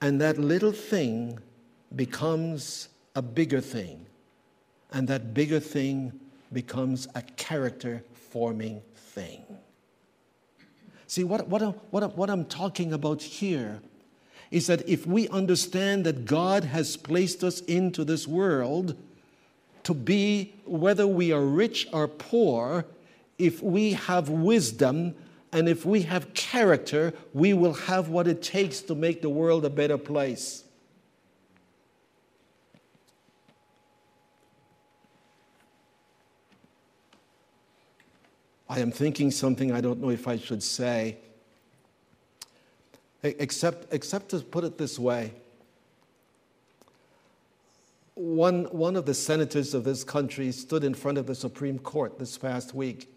And 0.00 0.20
that 0.20 0.38
little 0.38 0.72
thing 0.72 1.38
becomes 1.96 2.88
a 3.16 3.22
bigger 3.22 3.60
thing. 3.60 4.06
And 4.92 5.08
that 5.08 5.34
bigger 5.34 5.60
thing 5.60 6.18
becomes 6.52 7.08
a 7.14 7.22
character 7.22 8.04
forming 8.12 8.82
thing. 8.94 9.42
See, 11.06 11.24
what, 11.24 11.48
what, 11.48 11.92
what, 11.92 12.16
what 12.16 12.30
I'm 12.30 12.44
talking 12.44 12.92
about 12.92 13.20
here 13.20 13.80
is 14.50 14.66
that 14.66 14.88
if 14.88 15.06
we 15.06 15.28
understand 15.28 16.04
that 16.06 16.24
God 16.24 16.64
has 16.64 16.96
placed 16.96 17.44
us 17.44 17.60
into 17.60 18.04
this 18.04 18.26
world 18.26 18.96
to 19.84 19.94
be, 19.94 20.54
whether 20.64 21.06
we 21.06 21.32
are 21.32 21.44
rich 21.44 21.86
or 21.92 22.08
poor, 22.08 22.84
if 23.38 23.62
we 23.62 23.92
have 23.92 24.28
wisdom 24.28 25.14
and 25.52 25.68
if 25.68 25.84
we 25.84 26.02
have 26.02 26.34
character, 26.34 27.12
we 27.32 27.52
will 27.54 27.72
have 27.72 28.08
what 28.08 28.26
it 28.26 28.42
takes 28.42 28.80
to 28.82 28.94
make 28.94 29.22
the 29.22 29.28
world 29.28 29.64
a 29.64 29.70
better 29.70 29.98
place. 29.98 30.64
I 38.68 38.78
am 38.78 38.92
thinking 38.92 39.32
something 39.32 39.72
I 39.72 39.80
don't 39.80 40.00
know 40.00 40.10
if 40.10 40.28
I 40.28 40.38
should 40.38 40.62
say, 40.62 41.18
except, 43.22 43.92
except 43.92 44.30
to 44.30 44.38
put 44.38 44.64
it 44.64 44.78
this 44.78 44.98
way. 44.98 45.32
One, 48.14 48.64
one 48.64 48.96
of 48.96 49.06
the 49.06 49.14
senators 49.14 49.72
of 49.72 49.84
this 49.84 50.04
country 50.04 50.52
stood 50.52 50.84
in 50.84 50.94
front 50.94 51.18
of 51.18 51.26
the 51.26 51.34
Supreme 51.34 51.78
Court 51.78 52.18
this 52.18 52.36
past 52.36 52.74
week 52.74 53.08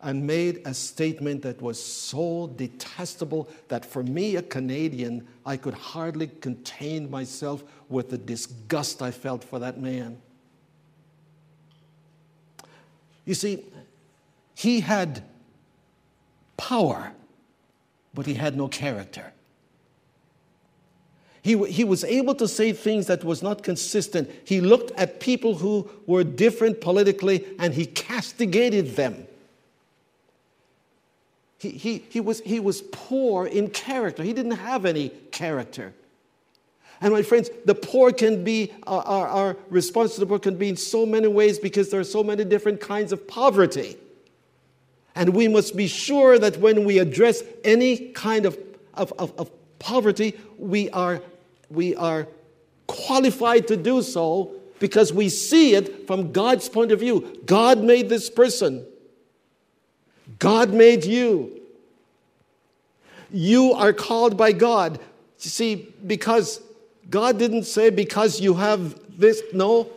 and 0.00 0.26
made 0.26 0.60
a 0.66 0.74
statement 0.74 1.42
that 1.42 1.62
was 1.62 1.82
so 1.82 2.52
detestable 2.56 3.48
that 3.68 3.86
for 3.86 4.02
me, 4.02 4.36
a 4.36 4.42
Canadian, 4.42 5.26
I 5.46 5.56
could 5.56 5.74
hardly 5.74 6.26
contain 6.26 7.10
myself 7.10 7.64
with 7.88 8.10
the 8.10 8.18
disgust 8.18 9.00
I 9.00 9.10
felt 9.10 9.42
for 9.42 9.58
that 9.60 9.80
man. 9.80 10.18
You 13.24 13.34
see, 13.34 13.64
he 14.54 14.80
had 14.80 15.22
power, 16.56 17.12
but 18.14 18.26
he 18.26 18.34
had 18.34 18.56
no 18.56 18.68
character. 18.68 19.32
He, 21.42 21.62
he 21.66 21.84
was 21.84 22.04
able 22.04 22.34
to 22.36 22.48
say 22.48 22.72
things 22.72 23.06
that 23.08 23.22
was 23.22 23.42
not 23.42 23.62
consistent. 23.62 24.30
He 24.46 24.62
looked 24.62 24.92
at 24.92 25.20
people 25.20 25.56
who 25.56 25.90
were 26.06 26.24
different 26.24 26.80
politically 26.80 27.44
and 27.58 27.74
he 27.74 27.84
castigated 27.84 28.96
them. 28.96 29.26
He, 31.58 31.70
he, 31.70 32.04
he, 32.08 32.20
was, 32.20 32.40
he 32.40 32.60
was 32.60 32.80
poor 32.92 33.46
in 33.46 33.68
character. 33.68 34.22
He 34.22 34.32
didn't 34.32 34.52
have 34.52 34.86
any 34.86 35.10
character. 35.32 35.92
And 37.02 37.12
my 37.12 37.20
friends, 37.20 37.50
the 37.66 37.74
poor 37.74 38.12
can 38.12 38.42
be, 38.42 38.72
our, 38.86 39.26
our, 39.26 39.56
response 39.68 40.14
to 40.14 40.20
the 40.20 40.26
poor 40.26 40.38
can 40.38 40.56
be 40.56 40.70
in 40.70 40.76
so 40.76 41.04
many 41.04 41.26
ways 41.26 41.58
because 41.58 41.90
there 41.90 42.00
are 42.00 42.04
so 42.04 42.24
many 42.24 42.44
different 42.44 42.80
kinds 42.80 43.12
of 43.12 43.28
poverty. 43.28 43.98
And 45.14 45.34
we 45.34 45.48
must 45.48 45.76
be 45.76 45.86
sure 45.86 46.38
that 46.38 46.56
when 46.58 46.84
we 46.84 46.98
address 46.98 47.42
any 47.62 48.08
kind 48.12 48.46
of, 48.46 48.58
of, 48.94 49.12
of, 49.18 49.32
of 49.38 49.50
poverty, 49.78 50.34
we 50.58 50.90
are, 50.90 51.22
we 51.70 51.94
are 51.94 52.26
qualified 52.86 53.68
to 53.68 53.76
do 53.76 54.02
so 54.02 54.52
because 54.80 55.12
we 55.12 55.28
see 55.28 55.74
it 55.74 56.06
from 56.06 56.32
God's 56.32 56.68
point 56.68 56.90
of 56.90 57.00
view. 57.00 57.40
God 57.46 57.82
made 57.82 58.08
this 58.08 58.28
person, 58.28 58.84
God 60.38 60.72
made 60.72 61.04
you. 61.04 61.60
You 63.30 63.72
are 63.72 63.92
called 63.92 64.36
by 64.36 64.52
God. 64.52 65.00
You 65.40 65.50
see, 65.50 65.92
because 66.06 66.60
God 67.10 67.36
didn't 67.36 67.64
say, 67.64 67.90
because 67.90 68.40
you 68.40 68.54
have 68.54 69.18
this. 69.18 69.42
No, 69.52 69.90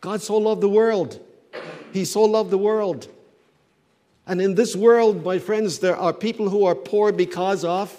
God 0.00 0.20
so 0.20 0.36
loved 0.36 0.60
the 0.60 0.68
world. 0.68 1.20
He 1.92 2.04
so 2.04 2.22
loved 2.22 2.50
the 2.50 2.58
world 2.58 3.06
and 4.30 4.40
in 4.40 4.54
this 4.54 4.76
world, 4.76 5.24
my 5.24 5.40
friends, 5.40 5.80
there 5.80 5.96
are 5.96 6.12
people 6.12 6.48
who 6.48 6.64
are 6.64 6.76
poor 6.76 7.10
because 7.10 7.64
of, 7.64 7.92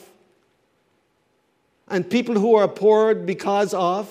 and 1.89 2.09
people 2.09 2.35
who 2.35 2.55
are 2.55 2.69
poor 2.69 3.13
because 3.13 3.73
of, 3.73 4.07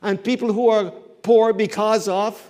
and 0.00 0.22
people 0.22 0.52
who 0.52 0.68
are 0.68 0.92
poor 1.24 1.52
because 1.52 2.06
of. 2.06 2.40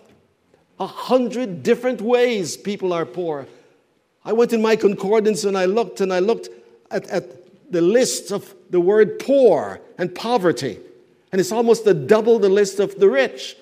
A 0.79 0.87
hundred 0.87 1.63
different 1.63 2.03
ways 2.03 2.59
people 2.59 2.93
are 2.93 3.07
poor. 3.07 3.47
I 4.23 4.35
went 4.35 4.53
in 4.53 4.61
my 4.61 4.77
concordance 4.77 5.45
and 5.45 5.57
I 5.57 5.65
looked 5.65 6.03
and 6.03 6.13
I 6.13 6.19
looked 6.19 6.51
at, 6.91 7.07
at 7.09 7.73
the 7.73 7.81
list 7.81 8.33
of 8.33 8.55
the 8.69 8.81
word 8.81 9.19
poor 9.19 9.81
and 9.97 10.15
poverty. 10.15 10.79
And 11.33 11.41
it's 11.41 11.53
almost 11.53 11.87
a 11.87 11.95
double 11.95 12.39
the 12.39 12.51
list 12.51 12.81
of 12.81 13.01
the 13.01 13.09
rich. 13.09 13.57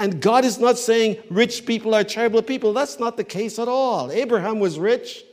And 0.00 0.18
God 0.18 0.46
is 0.46 0.58
not 0.58 0.78
saying 0.78 1.18
rich 1.28 1.66
people 1.66 1.94
are 1.94 2.02
terrible 2.02 2.40
people. 2.40 2.72
That's 2.72 2.98
not 2.98 3.18
the 3.18 3.22
case 3.22 3.58
at 3.58 3.68
all. 3.68 4.10
Abraham 4.10 4.58
was 4.58 4.78
rich. 4.78 5.24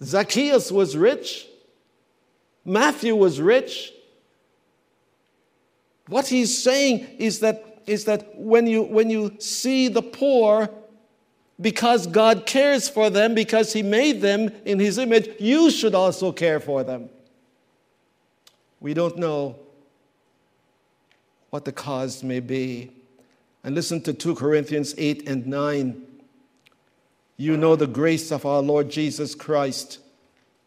Zacchaeus 0.00 0.70
was 0.70 0.96
rich. 0.96 1.48
Matthew 2.64 3.16
was 3.16 3.40
rich. 3.40 3.92
What 6.06 6.28
he's 6.28 6.62
saying 6.62 7.08
is 7.18 7.40
that, 7.40 7.82
is 7.88 8.04
that 8.04 8.38
when, 8.38 8.68
you, 8.68 8.82
when 8.82 9.10
you 9.10 9.34
see 9.40 9.88
the 9.88 10.02
poor, 10.02 10.70
because 11.60 12.06
God 12.06 12.46
cares 12.46 12.88
for 12.88 13.10
them, 13.10 13.34
because 13.34 13.72
He 13.72 13.82
made 13.82 14.20
them 14.20 14.52
in 14.64 14.78
His 14.78 14.96
image, 14.96 15.28
you 15.40 15.72
should 15.72 15.96
also 15.96 16.30
care 16.30 16.60
for 16.60 16.84
them. 16.84 17.10
We 18.78 18.94
don't 18.94 19.18
know 19.18 19.56
what 21.50 21.64
the 21.64 21.72
cause 21.72 22.22
may 22.22 22.40
be. 22.40 22.90
And 23.62 23.74
listen 23.74 24.00
to 24.02 24.14
2 24.14 24.34
Corinthians 24.36 24.94
8 24.96 25.28
and 25.28 25.46
9. 25.46 26.02
You 27.36 27.56
know 27.56 27.76
the 27.76 27.86
grace 27.86 28.30
of 28.30 28.46
our 28.46 28.62
Lord 28.62 28.90
Jesus 28.90 29.34
Christ, 29.34 29.98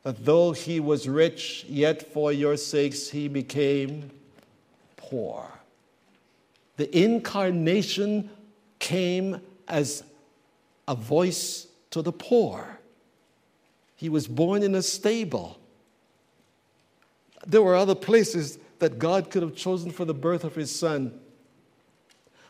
that 0.04 0.26
though 0.26 0.52
he 0.52 0.80
was 0.80 1.08
rich, 1.08 1.66
yet 1.68 2.14
for 2.14 2.32
your 2.32 2.58
sakes 2.58 3.10
he 3.10 3.28
became 3.28 4.12
poor. 4.98 5.50
The 6.78 6.96
incarnation 6.98 8.30
came 8.80 9.40
as 9.68 10.04
a 10.88 10.96
voice 10.96 11.68
to 11.92 12.02
the 12.02 12.12
poor. 12.12 12.80
He 13.96 14.10
was 14.10 14.28
born 14.28 14.64
in 14.64 14.76
a 14.76 14.82
stable. 14.82 15.58
There 17.46 17.62
were 17.62 17.76
other 17.76 17.96
places 17.96 18.58
that 18.84 19.00
God 19.00 19.32
could 19.32 19.44
have 19.44 19.56
chosen 19.56 19.92
for 19.92 20.04
the 20.04 20.14
birth 20.14 20.44
of 20.44 20.56
his 20.56 20.70
son. 20.70 21.18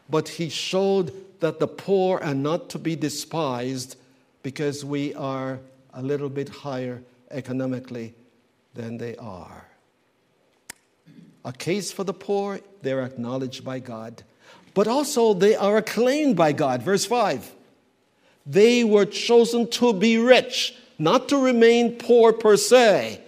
But 0.10 0.28
he 0.28 0.50
showed 0.50 1.14
that 1.42 1.60
the 1.60 1.68
poor 1.68 2.20
are 2.22 2.34
not 2.34 2.72
to 2.72 2.80
be 2.80 2.96
despised 2.96 3.98
because 4.42 4.84
we 4.84 5.14
are 5.14 5.60
a 5.94 6.02
little 6.02 6.30
bit 6.30 6.50
higher 6.50 7.04
economically 7.30 8.16
than 8.74 8.98
they 8.98 9.16
are. 9.18 9.68
A 11.46 11.54
case 11.54 11.92
for 11.92 12.04
the 12.04 12.16
poor, 12.16 12.60
they're 12.82 13.04
acknowledged 13.04 13.64
by 13.64 13.78
God, 13.78 14.24
but 14.74 14.88
also 14.88 15.36
they 15.36 15.56
are 15.56 15.78
acclaimed 15.78 16.36
by 16.36 16.52
God. 16.52 16.82
Verse 16.82 17.06
5 17.06 17.54
They 18.48 18.84
were 18.84 19.06
chosen 19.06 19.70
to 19.70 19.94
be 19.94 20.18
rich, 20.18 20.74
not 20.98 21.30
to 21.30 21.38
remain 21.38 22.00
poor 22.00 22.34
per 22.34 22.58
se 22.58 23.23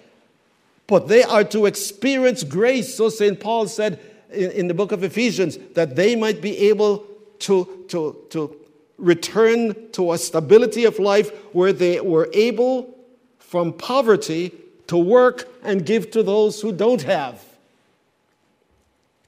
but 0.87 1.07
they 1.07 1.23
are 1.23 1.43
to 1.45 1.65
experience 1.65 2.43
grace. 2.43 2.95
So 2.95 3.09
St. 3.09 3.39
Paul 3.39 3.67
said 3.67 3.99
in, 4.31 4.51
in, 4.51 4.67
the 4.67 4.73
book 4.73 4.91
of 4.91 5.03
Ephesians 5.03 5.57
that 5.73 5.95
they 5.95 6.15
might 6.15 6.41
be 6.41 6.57
able 6.69 7.05
to, 7.39 7.85
to, 7.89 8.15
to 8.29 8.55
return 8.97 9.91
to 9.91 10.13
a 10.13 10.17
stability 10.17 10.85
of 10.85 10.99
life 10.99 11.31
where 11.53 11.73
they 11.73 11.99
were 11.99 12.29
able 12.33 12.95
from 13.39 13.73
poverty 13.73 14.51
to 14.87 14.97
work 14.97 15.47
and 15.63 15.85
give 15.85 16.11
to 16.11 16.23
those 16.23 16.61
who 16.61 16.71
don't 16.71 17.01
have. 17.01 17.43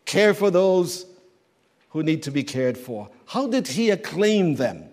Care 0.06 0.34
for 0.34 0.52
those 0.52 1.06
who 1.90 2.04
need 2.04 2.24
to 2.24 2.32
be 2.32 2.44
cared 2.44 2.78
for. 2.78 3.10
How 3.26 3.48
did 3.48 3.68
he 3.68 3.90
acclaim 3.90 4.56
them? 4.56 4.86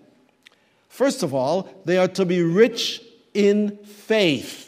First 0.89 1.23
of 1.23 1.33
all, 1.33 1.69
they 1.85 1.97
are 1.97 2.07
to 2.09 2.25
be 2.25 2.41
rich 2.41 3.01
in 3.33 3.77
faith. 3.77 4.64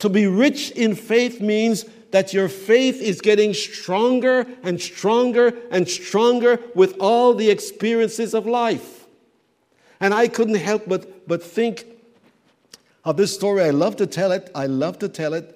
To 0.00 0.08
be 0.08 0.26
rich 0.26 0.70
in 0.72 0.94
faith 0.94 1.40
means 1.40 1.84
that 2.10 2.32
your 2.32 2.48
faith 2.48 3.00
is 3.00 3.20
getting 3.20 3.52
stronger 3.52 4.46
and 4.62 4.80
stronger 4.80 5.52
and 5.70 5.88
stronger 5.88 6.60
with 6.74 6.96
all 7.00 7.34
the 7.34 7.50
experiences 7.50 8.34
of 8.34 8.46
life. 8.46 9.06
And 10.00 10.14
I 10.14 10.28
couldn't 10.28 10.54
help 10.56 10.84
but, 10.86 11.26
but 11.26 11.42
think 11.42 11.84
of 13.04 13.16
this 13.16 13.34
story. 13.34 13.62
I 13.62 13.70
love 13.70 13.96
to 13.96 14.06
tell 14.06 14.32
it. 14.32 14.50
I 14.54 14.66
love 14.66 14.98
to 15.00 15.08
tell 15.08 15.34
it. 15.34 15.54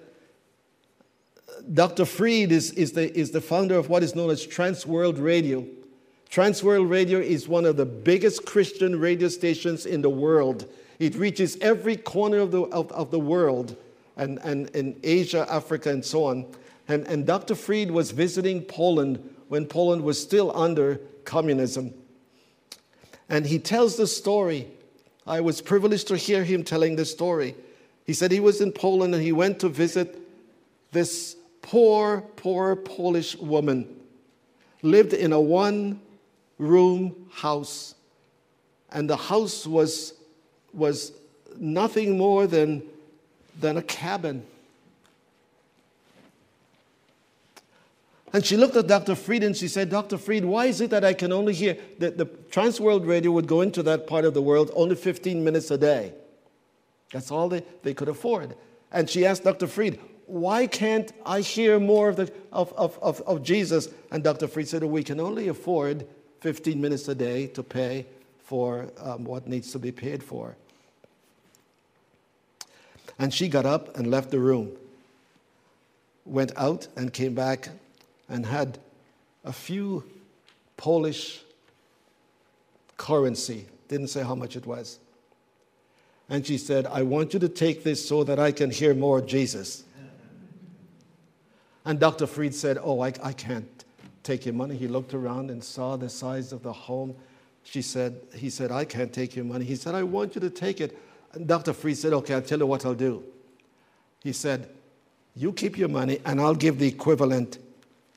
Dr. 1.72 2.04
Freed 2.04 2.50
is, 2.50 2.72
is, 2.72 2.92
the, 2.92 3.16
is 3.16 3.30
the 3.30 3.40
founder 3.40 3.76
of 3.76 3.88
what 3.88 4.02
is 4.02 4.16
known 4.16 4.30
as 4.30 4.44
Transworld 4.44 5.22
Radio. 5.22 5.64
Transworld 6.28 6.90
Radio 6.90 7.20
is 7.20 7.46
one 7.46 7.64
of 7.64 7.76
the 7.76 7.87
biggest 7.87 8.44
Christian 8.44 8.98
radio 8.98 9.28
stations 9.28 9.87
in 9.87 10.02
the 10.02 10.11
world. 10.11 10.66
It 10.98 11.14
reaches 11.14 11.57
every 11.61 11.96
corner 11.96 12.38
of 12.38 12.50
the, 12.50 12.62
of, 12.62 12.90
of 12.90 13.11
the 13.11 13.20
world 13.20 13.76
and, 14.16 14.38
and 14.38 14.68
in 14.70 14.98
Asia, 15.03 15.46
Africa, 15.51 15.90
and 15.90 16.05
so 16.05 16.25
on. 16.25 16.46
And, 16.88 17.07
and 17.07 17.27
Dr. 17.27 17.55
Freed 17.55 17.90
was 17.90 18.11
visiting 18.11 18.62
Poland 18.62 19.35
when 19.48 19.66
Poland 19.66 20.03
was 20.03 20.20
still 20.20 20.57
under 20.57 21.01
communism. 21.25 21.94
And 23.29 23.46
he 23.46 23.59
tells 23.59 23.96
the 23.96 24.07
story. 24.07 24.68
I 25.27 25.40
was 25.40 25.61
privileged 25.61 26.09
to 26.09 26.16
hear 26.16 26.44
him 26.44 26.64
telling 26.64 26.96
the 26.96 27.05
story. 27.05 27.55
He 28.05 28.12
said 28.12 28.33
he 28.33 28.40
was 28.40 28.61
in 28.61 28.72
Poland 28.72 29.14
and 29.14 29.22
he 29.22 29.33
went 29.33 29.61
to 29.61 29.68
visit 29.68 30.18
this 30.90 31.37
poor, 31.62 32.22
poor 32.37 32.77
Polish 32.77 33.37
woman, 33.37 33.88
lived 34.83 35.12
in 35.12 35.33
a 35.33 35.40
one 35.40 36.01
room 36.59 37.29
house. 37.31 37.94
And 38.90 39.09
the 39.09 39.16
house 39.16 39.66
was, 39.66 40.14
was 40.72 41.12
nothing 41.57 42.18
more 42.18 42.46
than 42.46 42.83
than 43.61 43.77
a 43.77 43.83
cabin. 43.83 44.45
And 48.33 48.45
she 48.45 48.57
looked 48.57 48.77
at 48.77 48.87
Dr. 48.87 49.15
Freed 49.15 49.43
and 49.43 49.55
she 49.55 49.69
said, 49.69 49.91
Dr. 49.91 50.17
Freed, 50.17 50.45
why 50.45 50.67
is 50.67 50.81
it 50.81 50.91
that 50.91 51.05
I 51.05 51.12
can 51.12 51.33
only 51.33 51.53
hear 51.53 51.77
that 51.99 52.17
the 52.17 52.25
Trans 52.51 52.81
World 52.81 53.07
Radio 53.07 53.31
would 53.33 53.47
go 53.47 53.61
into 53.61 53.83
that 53.83 54.07
part 54.07 54.25
of 54.25 54.33
the 54.33 54.41
world 54.41 54.71
only 54.75 54.95
15 54.95 55.45
minutes 55.45 55.71
a 55.71 55.77
day? 55.77 56.15
That's 57.12 57.31
all 57.31 57.51
they, 57.51 57.62
they 57.83 57.93
could 57.93 58.09
afford. 58.09 58.57
And 58.91 59.09
she 59.09 59.27
asked 59.27 59.45
Dr. 59.45 59.67
Freed, 59.67 60.01
why 60.25 60.67
can't 60.67 61.12
I 61.27 61.41
hear 61.41 61.79
more 61.79 62.09
of, 62.09 62.17
the, 62.17 62.33
of, 62.53 62.73
of, 62.73 62.99
of, 63.03 63.21
of 63.23 63.43
Jesus? 63.43 63.88
And 64.11 64.25
Dr. 64.25 64.49
Freed 64.49 64.69
said, 64.69 64.83
we 64.83 65.03
can 65.03 65.21
only 65.21 65.49
afford 65.49 66.07
15 66.41 66.81
minutes 66.81 67.09
a 67.09 67.15
day 67.15 67.49
to 67.49 67.62
pay 67.62 68.07
for 68.43 68.91
um, 68.99 69.25
what 69.25 69.47
needs 69.47 69.73
to 69.73 69.79
be 69.79 69.93
paid 69.93 70.23
for. 70.23 70.57
And 73.22 73.32
she 73.32 73.46
got 73.46 73.64
up 73.64 73.96
and 73.96 74.11
left 74.11 74.32
the 74.32 74.40
room, 74.40 74.72
went 76.24 76.50
out 76.56 76.88
and 76.96 77.12
came 77.12 77.35
back 77.35 77.68
and 78.28 78.44
had 78.44 78.78
a 79.44 79.52
few 79.52 80.02
Polish 80.76 81.40
currency, 82.96 83.66
didn't 83.87 84.08
say 84.08 84.24
how 84.24 84.35
much 84.35 84.56
it 84.56 84.66
was. 84.66 84.98
And 86.28 86.44
she 86.44 86.58
said, 86.58 86.85
I 86.85 87.02
want 87.02 87.32
you 87.32 87.38
to 87.38 87.48
take 87.48 87.85
this 87.85 88.04
so 88.04 88.24
that 88.24 88.40
I 88.40 88.50
can 88.50 88.72
hear 88.72 88.92
more 88.92 89.20
of 89.20 89.26
Jesus. 89.26 89.85
And 91.85 92.00
Dr. 92.00 92.26
Freed 92.26 92.56
said, 92.56 92.76
Oh, 92.82 93.02
I, 93.02 93.12
I 93.22 93.32
can't 93.32 93.85
take 94.24 94.44
your 94.46 94.54
money. 94.54 94.74
He 94.74 94.88
looked 94.88 95.14
around 95.14 95.48
and 95.48 95.62
saw 95.62 95.96
the 95.96 96.08
size 96.08 96.52
of 96.52 96.64
the 96.64 96.72
home. 96.72 97.14
She 97.62 97.82
said, 97.82 98.20
He 98.35 98.50
said, 98.50 98.72
I 98.72 98.85
can't 98.85 99.12
take 99.12 99.37
your 99.37 99.44
money. 99.44 99.64
He 99.64 99.76
said, 99.76 99.94
I 99.94 100.02
want 100.02 100.35
you 100.35 100.40
to 100.40 100.50
take 100.50 100.80
it. 100.80 100.98
And 101.35 101.47
Dr. 101.47 101.73
Freed 101.73 101.97
said, 101.97 102.12
Okay, 102.12 102.35
I'll 102.35 102.42
tell 102.42 102.59
you 102.59 102.66
what 102.66 102.85
I'll 102.85 102.95
do. 102.95 103.23
He 104.23 104.33
said, 104.33 104.68
You 105.35 105.53
keep 105.53 105.79
your 105.79 105.88
money, 105.88 106.21
and 106.25 106.40
I'll 106.40 106.55
give 106.55 106.79
the 106.79 106.87
equivalent 106.87 107.59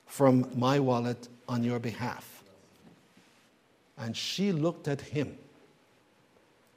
from 0.06 0.50
my 0.56 0.80
wallet 0.80 1.28
on 1.48 1.64
your 1.64 1.80
behalf. 1.80 2.44
And 3.98 4.16
she 4.16 4.52
looked 4.52 4.88
at 4.88 5.02
him 5.02 5.38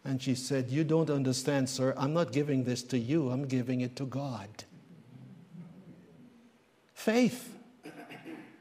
and 0.05 0.23
she 0.23 0.35
said, 0.35 0.71
You 0.71 0.85
don't 0.85 1.11
understand, 1.11 1.69
sir. 1.69 1.93
I'm 1.97 2.15
not 2.15 2.33
giving 2.33 2.65
this 2.65 2.83
to 2.85 2.99
you, 2.99 3.31
I'm 3.31 3.47
giving 3.47 3.81
it 3.81 3.97
to 3.97 4.07
God. 4.07 4.49
Faith. 6.95 7.55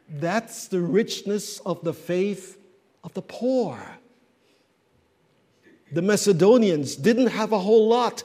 That's 0.10 0.68
the 0.68 0.80
richness 0.80 1.60
of 1.60 1.84
the 1.84 1.94
faith 1.94 2.58
of 3.04 3.14
the 3.14 3.22
poor. 3.22 3.80
The 5.92 6.02
Macedonians 6.02 6.96
didn't 6.96 7.28
have 7.28 7.52
a 7.52 7.60
whole 7.60 7.88
lot, 7.88 8.24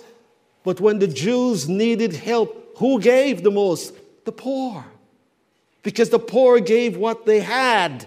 but 0.64 0.80
when 0.80 0.98
the 0.98 1.06
Jews 1.06 1.68
needed 1.68 2.14
help, 2.14 2.76
who 2.78 3.00
gave 3.00 3.42
the 3.42 3.50
most? 3.50 3.94
The 4.24 4.32
poor. 4.32 4.84
Because 5.82 6.10
the 6.10 6.18
poor 6.18 6.60
gave 6.60 6.96
what 6.96 7.26
they 7.26 7.40
had. 7.40 8.06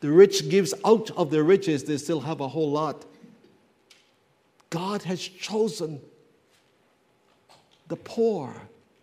The 0.00 0.10
rich 0.10 0.48
gives 0.48 0.74
out 0.84 1.10
of 1.12 1.30
their 1.30 1.42
riches, 1.42 1.84
they 1.84 1.96
still 1.96 2.20
have 2.20 2.40
a 2.40 2.48
whole 2.48 2.70
lot. 2.70 3.04
God 4.70 5.02
has 5.02 5.20
chosen 5.20 6.00
the 7.88 7.96
poor 7.96 8.54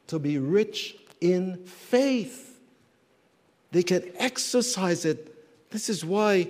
to 0.08 0.20
be 0.20 0.38
rich 0.38 0.96
in 1.22 1.58
faith. 1.66 2.60
They 3.72 3.84
can 3.84 4.04
exercise 4.18 5.06
it. 5.06 5.30
This 5.72 5.90
is 5.90 6.06
why, 6.06 6.48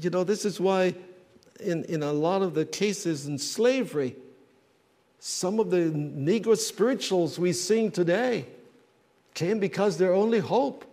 you 0.00 0.10
know, 0.10 0.24
this 0.24 0.44
is 0.44 0.60
why 0.60 0.94
in, 1.60 1.84
in 1.84 2.02
a 2.02 2.12
lot 2.12 2.42
of 2.42 2.54
the 2.54 2.64
cases 2.64 3.26
in 3.26 3.38
slavery, 3.38 4.16
some 5.18 5.58
of 5.58 5.70
the 5.70 5.90
Negro 5.90 6.56
spirituals 6.56 7.38
we 7.38 7.52
sing 7.52 7.90
today 7.90 8.46
came 9.34 9.58
because 9.58 9.98
their 9.98 10.14
only 10.14 10.38
hope 10.38 10.84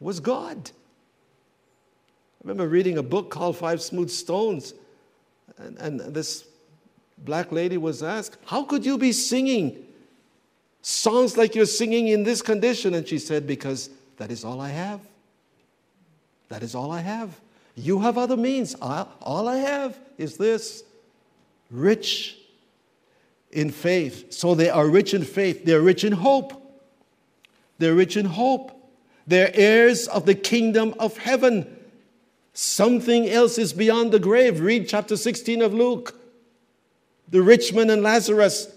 was 0.00 0.20
God. 0.20 0.70
I 2.38 2.44
remember 2.44 2.68
reading 2.68 2.98
a 2.98 3.02
book 3.02 3.30
called 3.30 3.56
Five 3.56 3.82
Smooth 3.82 4.10
Stones, 4.10 4.74
and, 5.58 5.76
and 5.78 6.00
this 6.14 6.44
black 7.18 7.50
lady 7.50 7.76
was 7.76 8.02
asked, 8.02 8.38
How 8.46 8.62
could 8.62 8.86
you 8.86 8.96
be 8.96 9.12
singing 9.12 9.84
songs 10.82 11.36
like 11.36 11.54
you're 11.54 11.66
singing 11.66 12.08
in 12.08 12.22
this 12.22 12.42
condition? 12.42 12.94
And 12.94 13.06
she 13.06 13.18
said, 13.18 13.46
Because 13.46 13.90
that 14.18 14.30
is 14.30 14.44
all 14.44 14.60
I 14.60 14.68
have. 14.68 15.00
That 16.48 16.62
is 16.62 16.74
all 16.74 16.92
I 16.92 17.00
have. 17.00 17.38
You 17.78 18.00
have 18.00 18.18
other 18.18 18.36
means. 18.36 18.74
All 18.80 19.48
I 19.48 19.58
have 19.58 19.98
is 20.18 20.36
this 20.36 20.82
rich 21.70 22.36
in 23.52 23.70
faith. 23.70 24.32
So 24.32 24.54
they 24.54 24.68
are 24.68 24.88
rich 24.88 25.14
in 25.14 25.24
faith, 25.24 25.64
they're 25.64 25.80
rich 25.80 26.04
in 26.04 26.12
hope. 26.12 26.64
They're 27.78 27.94
rich 27.94 28.16
in 28.16 28.26
hope. 28.26 28.72
They're 29.26 29.52
heirs 29.54 30.08
of 30.08 30.26
the 30.26 30.34
kingdom 30.34 30.94
of 30.98 31.16
heaven. 31.18 31.76
Something 32.52 33.28
else 33.28 33.56
is 33.56 33.72
beyond 33.72 34.10
the 34.10 34.18
grave. 34.18 34.60
Read 34.60 34.88
chapter 34.88 35.16
16 35.16 35.62
of 35.62 35.72
Luke. 35.72 36.18
The 37.28 37.40
rich 37.40 37.72
man 37.72 37.90
and 37.90 38.02
Lazarus. 38.02 38.72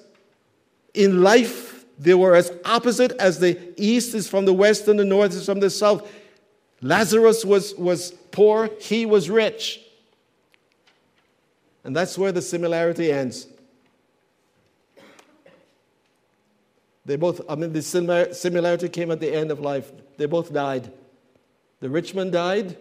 In 0.94 1.24
life, 1.24 1.86
they 1.98 2.14
were 2.14 2.36
as 2.36 2.52
opposite 2.64 3.14
as 3.14 3.40
the 3.40 3.58
east 3.78 4.14
is 4.14 4.30
from 4.30 4.46
the 4.46 4.54
west 4.54 4.88
and 4.88 5.00
the 5.00 5.06
north 5.06 5.34
is 5.34 5.46
from 5.46 5.62
the 5.62 5.70
south. 5.72 6.08
Lazarus 6.82 7.46
was, 7.46 7.76
was 7.76 8.12
poor, 8.32 8.70
he 8.80 9.06
was 9.06 9.30
rich. 9.30 9.82
And 11.84 11.96
that's 11.96 12.18
where 12.18 12.32
the 12.32 12.42
similarity 12.42 13.12
ends. 13.12 13.48
They 17.06 17.16
both, 17.16 17.42
I 17.50 17.56
mean, 17.56 17.74
the 17.74 17.82
similarity 17.82 18.90
came 18.90 19.12
at 19.12 19.20
the 19.20 19.34
end 19.34 19.52
of 19.52 19.60
life. 19.60 19.92
They 20.18 20.28
both 20.28 20.54
died. 20.54 20.92
The 21.80 21.90
rich 21.90 22.14
man 22.14 22.30
died, 22.30 22.78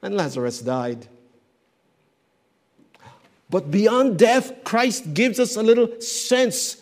and 0.00 0.16
Lazarus 0.16 0.60
died. 0.60 1.06
But 3.50 3.70
beyond 3.70 4.18
death, 4.18 4.64
Christ 4.64 5.12
gives 5.12 5.38
us 5.38 5.56
a 5.56 5.62
little 5.62 6.00
sense 6.00 6.78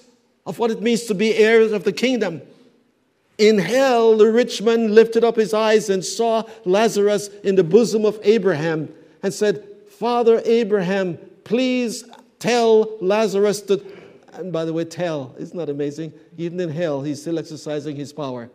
of 0.47 0.61
what 0.61 0.71
it 0.71 0.81
means 0.81 1.05
to 1.07 1.15
be 1.15 1.35
heirs 1.35 1.73
of 1.73 1.83
the 1.83 1.93
kingdom. 1.93 2.43
In 3.41 3.57
hell, 3.57 4.19
the 4.19 4.31
rich 4.31 4.61
man 4.61 4.95
lifted 4.95 5.25
up 5.25 5.35
his 5.35 5.55
eyes 5.55 5.89
and 5.89 6.05
saw 6.05 6.43
Lazarus 6.67 7.29
in 7.43 7.55
the 7.55 7.65
bosom 7.65 8.05
of 8.05 8.21
Abraham 8.23 8.95
and 9.23 9.33
said, 9.33 9.67
Father 9.89 10.43
Abraham, 10.45 11.17
please 11.45 12.05
tell 12.39 12.99
Lazarus 13.01 13.63
to. 13.63 13.83
And 14.35 14.53
by 14.53 14.67
the 14.67 14.75
way, 14.75 14.85
tell, 14.85 15.35
isn't 15.39 15.57
that 15.57 15.71
amazing? 15.71 16.13
Even 16.37 16.61
in 16.61 16.69
hell, 16.69 17.01
he's 17.01 17.23
still 17.23 17.39
exercising 17.39 17.97
his 17.97 18.13
power. 18.13 18.51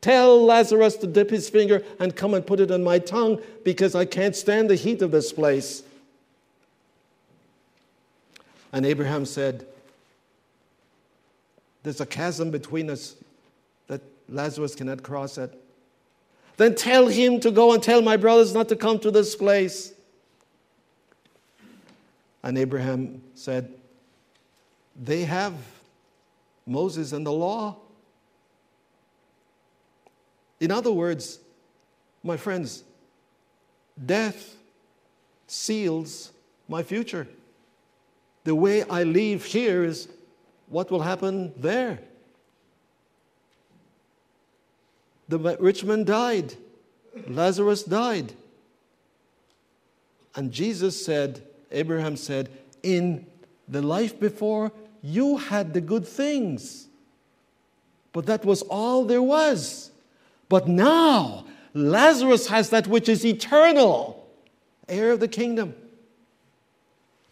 Tell 0.00 0.44
Lazarus 0.44 0.96
to 0.96 1.06
dip 1.06 1.30
his 1.30 1.48
finger 1.48 1.84
and 2.00 2.16
come 2.16 2.34
and 2.34 2.44
put 2.44 2.58
it 2.58 2.72
on 2.72 2.82
my 2.82 2.98
tongue 2.98 3.40
because 3.62 3.94
I 3.94 4.04
can't 4.04 4.34
stand 4.34 4.68
the 4.68 4.74
heat 4.74 5.00
of 5.00 5.12
this 5.12 5.32
place. 5.32 5.84
And 8.72 8.84
Abraham 8.84 9.26
said, 9.26 9.64
There's 11.84 12.00
a 12.00 12.06
chasm 12.06 12.50
between 12.50 12.90
us 12.90 13.14
Lazarus 14.32 14.74
cannot 14.74 15.02
cross 15.02 15.38
it. 15.38 15.52
Then 16.56 16.74
tell 16.74 17.06
him 17.06 17.40
to 17.40 17.50
go 17.50 17.72
and 17.72 17.82
tell 17.82 18.02
my 18.02 18.16
brothers 18.16 18.54
not 18.54 18.68
to 18.70 18.76
come 18.76 18.98
to 19.00 19.10
this 19.10 19.36
place. 19.36 19.92
And 22.42 22.58
Abraham 22.58 23.22
said, 23.34 23.72
They 25.00 25.24
have 25.24 25.54
Moses 26.66 27.12
and 27.12 27.26
the 27.26 27.32
law. 27.32 27.76
In 30.60 30.70
other 30.70 30.92
words, 30.92 31.38
my 32.22 32.36
friends, 32.36 32.84
death 34.04 34.56
seals 35.46 36.32
my 36.68 36.82
future. 36.82 37.26
The 38.44 38.54
way 38.54 38.82
I 38.84 39.02
leave 39.02 39.44
here 39.44 39.84
is 39.84 40.08
what 40.68 40.90
will 40.90 41.02
happen 41.02 41.52
there. 41.56 41.98
The 45.32 45.56
rich 45.58 45.82
man 45.82 46.04
died, 46.04 46.52
Lazarus 47.26 47.84
died. 47.84 48.34
And 50.34 50.52
Jesus 50.52 51.02
said, 51.02 51.42
Abraham 51.70 52.18
said, 52.18 52.50
In 52.82 53.24
the 53.66 53.80
life 53.80 54.20
before, 54.20 54.72
you 55.00 55.38
had 55.38 55.72
the 55.72 55.80
good 55.80 56.06
things. 56.06 56.86
But 58.12 58.26
that 58.26 58.44
was 58.44 58.60
all 58.60 59.06
there 59.06 59.22
was. 59.22 59.90
But 60.50 60.68
now, 60.68 61.46
Lazarus 61.72 62.48
has 62.48 62.68
that 62.68 62.86
which 62.86 63.08
is 63.08 63.24
eternal, 63.24 64.28
heir 64.86 65.12
of 65.12 65.20
the 65.20 65.28
kingdom. 65.28 65.74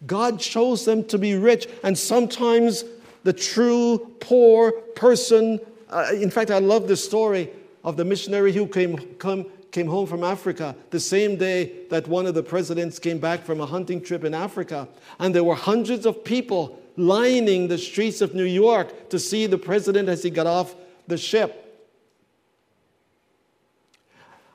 God 0.07 0.39
chose 0.39 0.85
them 0.85 1.03
to 1.03 1.19
be 1.19 1.35
rich, 1.35 1.67
and 1.83 1.95
sometimes 1.95 2.83
the 3.23 3.33
true 3.33 4.15
poor 4.19 4.71
person. 4.71 5.59
Uh, 5.87 6.07
in 6.13 6.31
fact, 6.31 6.49
I 6.49 6.57
love 6.57 6.87
this 6.87 7.05
story 7.05 7.51
of 7.83 7.97
the 7.97 8.05
missionary 8.05 8.53
who 8.53 8.67
came, 8.67 8.97
come, 9.15 9.45
came 9.71 9.87
home 9.87 10.05
from 10.05 10.23
Africa 10.23 10.75
the 10.89 10.99
same 10.99 11.37
day 11.37 11.85
that 11.89 12.07
one 12.07 12.25
of 12.25 12.35
the 12.35 12.43
presidents 12.43 12.99
came 12.99 13.19
back 13.19 13.43
from 13.43 13.59
a 13.61 13.65
hunting 13.65 14.01
trip 14.01 14.23
in 14.23 14.33
Africa. 14.33 14.87
And 15.19 15.33
there 15.33 15.43
were 15.43 15.55
hundreds 15.55 16.05
of 16.05 16.23
people 16.23 16.79
lining 16.97 17.67
the 17.67 17.77
streets 17.77 18.21
of 18.21 18.35
New 18.35 18.43
York 18.43 19.09
to 19.09 19.19
see 19.19 19.47
the 19.47 19.57
president 19.57 20.09
as 20.09 20.23
he 20.23 20.29
got 20.29 20.47
off 20.47 20.75
the 21.07 21.17
ship. 21.17 21.57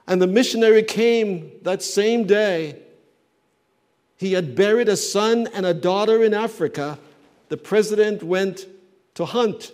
And 0.07 0.23
the 0.23 0.27
missionary 0.27 0.83
came 0.83 1.51
that 1.63 1.83
same 1.83 2.27
day. 2.27 2.81
He 4.17 4.33
had 4.33 4.55
buried 4.55 4.89
a 4.89 4.97
son 4.97 5.49
and 5.53 5.67
a 5.67 5.75
daughter 5.75 6.23
in 6.23 6.33
Africa. 6.33 6.99
The 7.49 7.57
president 7.57 8.23
went 8.23 8.67
to 9.15 9.25
hunt. 9.25 9.73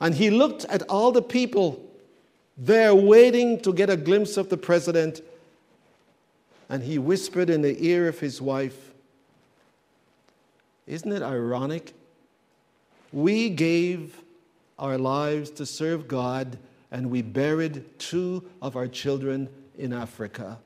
And 0.00 0.14
he 0.14 0.30
looked 0.30 0.64
at 0.66 0.82
all 0.88 1.12
the 1.12 1.22
people 1.22 1.80
there 2.56 2.94
waiting 2.94 3.60
to 3.60 3.72
get 3.72 3.90
a 3.90 3.96
glimpse 3.96 4.36
of 4.36 4.48
the 4.48 4.56
president. 4.56 5.20
And 6.68 6.82
he 6.82 6.98
whispered 6.98 7.50
in 7.50 7.62
the 7.62 7.76
ear 7.84 8.08
of 8.08 8.20
his 8.20 8.40
wife, 8.40 8.92
Isn't 10.86 11.12
it 11.12 11.22
ironic? 11.22 11.92
We 13.12 13.48
gave 13.48 14.20
our 14.78 14.98
lives 14.98 15.50
to 15.50 15.66
serve 15.66 16.08
God, 16.08 16.58
and 16.90 17.10
we 17.10 17.22
buried 17.22 17.98
two 17.98 18.44
of 18.60 18.76
our 18.76 18.88
children 18.88 19.48
in 19.78 19.92
Africa. 19.92 20.58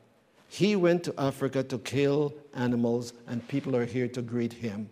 He 0.48 0.76
went 0.76 1.04
to 1.04 1.14
Africa 1.18 1.62
to 1.64 1.78
kill 1.78 2.32
animals, 2.54 3.12
and 3.26 3.46
people 3.48 3.76
are 3.76 3.84
here 3.84 4.08
to 4.08 4.22
greet 4.22 4.54
him. 4.54 4.88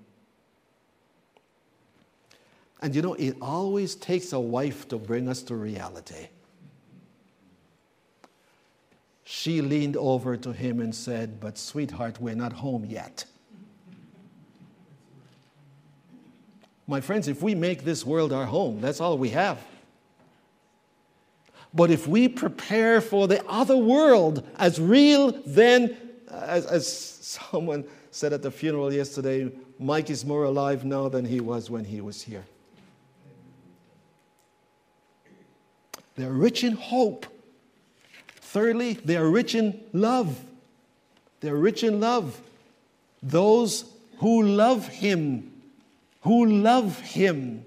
And 2.83 2.95
you 2.95 3.03
know, 3.03 3.15
it 3.15 3.37
always 3.41 3.95
takes 3.95 4.33
a 4.33 4.41
wife 4.41 4.89
to 4.89 4.99
bring 4.99 5.29
us 5.29 5.43
to 5.45 5.55
reality. 5.55 6.29
She 9.25 9.61
leaned 9.61 9.97
over 9.97 10.37
to 10.37 10.53
him 10.53 10.81
and 10.81 10.95
said, 10.95 11.41
But, 11.41 11.59
sweetheart, 11.59 12.21
we're 12.21 12.37
not 12.37 12.53
home 12.53 12.85
yet. 12.85 13.25
My 16.87 17.01
friends, 17.01 17.27
if 17.27 17.43
we 17.43 17.55
make 17.55 17.85
this 17.85 18.07
world 18.07 18.33
our 18.33 18.47
home, 18.47 18.81
that's 18.81 19.01
all 19.01 19.19
we 19.19 19.31
have. 19.31 19.59
But 21.75 21.91
if 21.91 22.07
we 22.07 22.29
prepare 22.29 23.01
for 23.01 23.27
the 23.27 23.45
other 23.47 23.77
world 23.77 24.47
as 24.57 24.81
real, 24.81 25.33
then, 25.45 25.97
uh, 26.31 26.45
as, 26.47 26.67
as 26.67 26.87
someone 26.87 27.85
said 28.13 28.33
at 28.33 28.43
the 28.43 28.51
funeral 28.51 28.93
yesterday, 28.93 29.51
Mike 29.81 30.09
is 30.09 30.25
more 30.25 30.45
alive 30.45 30.85
now 30.85 31.09
than 31.09 31.25
he 31.25 31.41
was 31.41 31.69
when 31.69 31.85
he 31.85 32.01
was 32.01 32.23
here. 32.23 32.45
They're 36.17 36.33
rich 36.33 36.65
in 36.65 36.73
hope. 36.73 37.27
Thirdly, 38.41 38.95
they 38.95 39.17
are 39.17 39.29
rich 39.29 39.55
in 39.55 39.81
love. 39.93 40.39
They're 41.41 41.57
rich 41.57 41.85
in 41.85 42.01
love. 42.01 42.41
Those 43.23 43.85
who 44.19 44.43
love 44.43 44.89
Him 44.89 45.53
who 46.27 46.45
love 46.45 46.99
Him 46.99 47.65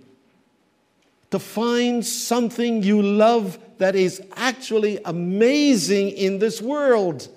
to 1.31 1.39
find 1.39 2.05
something 2.05 2.83
you 2.83 3.01
love 3.01 3.57
that 3.77 3.95
is 3.95 4.21
actually 4.35 4.99
amazing 5.05 6.09
in 6.09 6.39
this 6.39 6.61
world. 6.61 7.29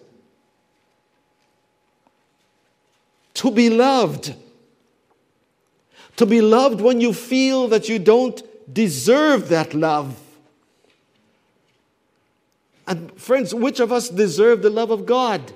To 3.34 3.52
be 3.52 3.70
loved. 3.70 4.34
To 6.16 6.26
be 6.26 6.40
loved 6.40 6.80
when 6.80 7.00
you 7.00 7.12
feel 7.12 7.68
that 7.68 7.88
you 7.88 8.00
don't 8.00 8.42
deserve 8.74 9.48
that 9.50 9.74
love. 9.74 10.18
And 12.92 13.10
friends, 13.18 13.54
which 13.54 13.80
of 13.80 13.90
us 13.90 14.10
deserve 14.10 14.60
the 14.60 14.68
love 14.68 14.90
of 14.90 15.06
God? 15.06 15.50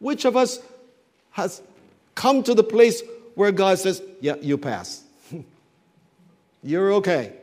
Which 0.00 0.24
of 0.24 0.36
us 0.36 0.58
has 1.30 1.62
come 2.16 2.42
to 2.42 2.54
the 2.54 2.64
place 2.64 3.04
where 3.36 3.52
God 3.52 3.78
says, 3.78 4.02
Yeah, 4.20 4.34
you 4.40 4.58
pass. 4.58 5.04
You're 6.64 6.94
okay. 6.94 7.34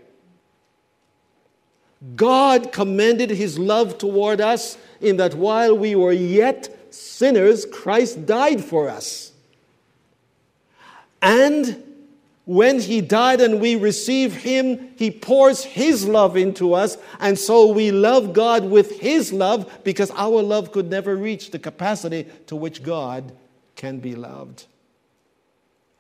God 2.18 2.74
commended 2.74 3.30
his 3.30 3.58
love 3.58 3.98
toward 3.98 4.42
us 4.42 4.78
in 5.00 5.16
that 5.16 5.36
while 5.36 5.78
we 5.78 5.96
were 5.96 6.12
yet 6.12 6.94
sinners, 6.94 7.66
Christ 7.66 8.26
died 8.26 8.62
for 8.62 8.90
us. 8.90 9.32
And 11.22 11.82
when 12.46 12.82
he 12.82 13.00
died 13.00 13.40
and 13.40 13.62
we 13.62 13.76
receive 13.78 14.36
him, 14.36 14.94
he 14.98 15.10
pours 15.12 15.64
his 15.64 16.06
love 16.06 16.36
into 16.36 16.74
us. 16.74 16.98
And 17.20 17.40
so 17.40 17.72
we 17.72 17.92
love 17.92 18.34
God 18.34 18.66
with 18.66 19.00
his 19.00 19.32
love 19.32 19.80
because 19.84 20.12
our 20.12 20.42
love 20.42 20.72
could 20.72 20.90
never 20.90 21.16
reach 21.16 21.52
the 21.52 21.60
capacity 21.60 22.28
to 22.48 22.56
which 22.56 22.84
God 22.84 23.32
can 23.76 24.00
be 24.00 24.16
loved. 24.16 24.66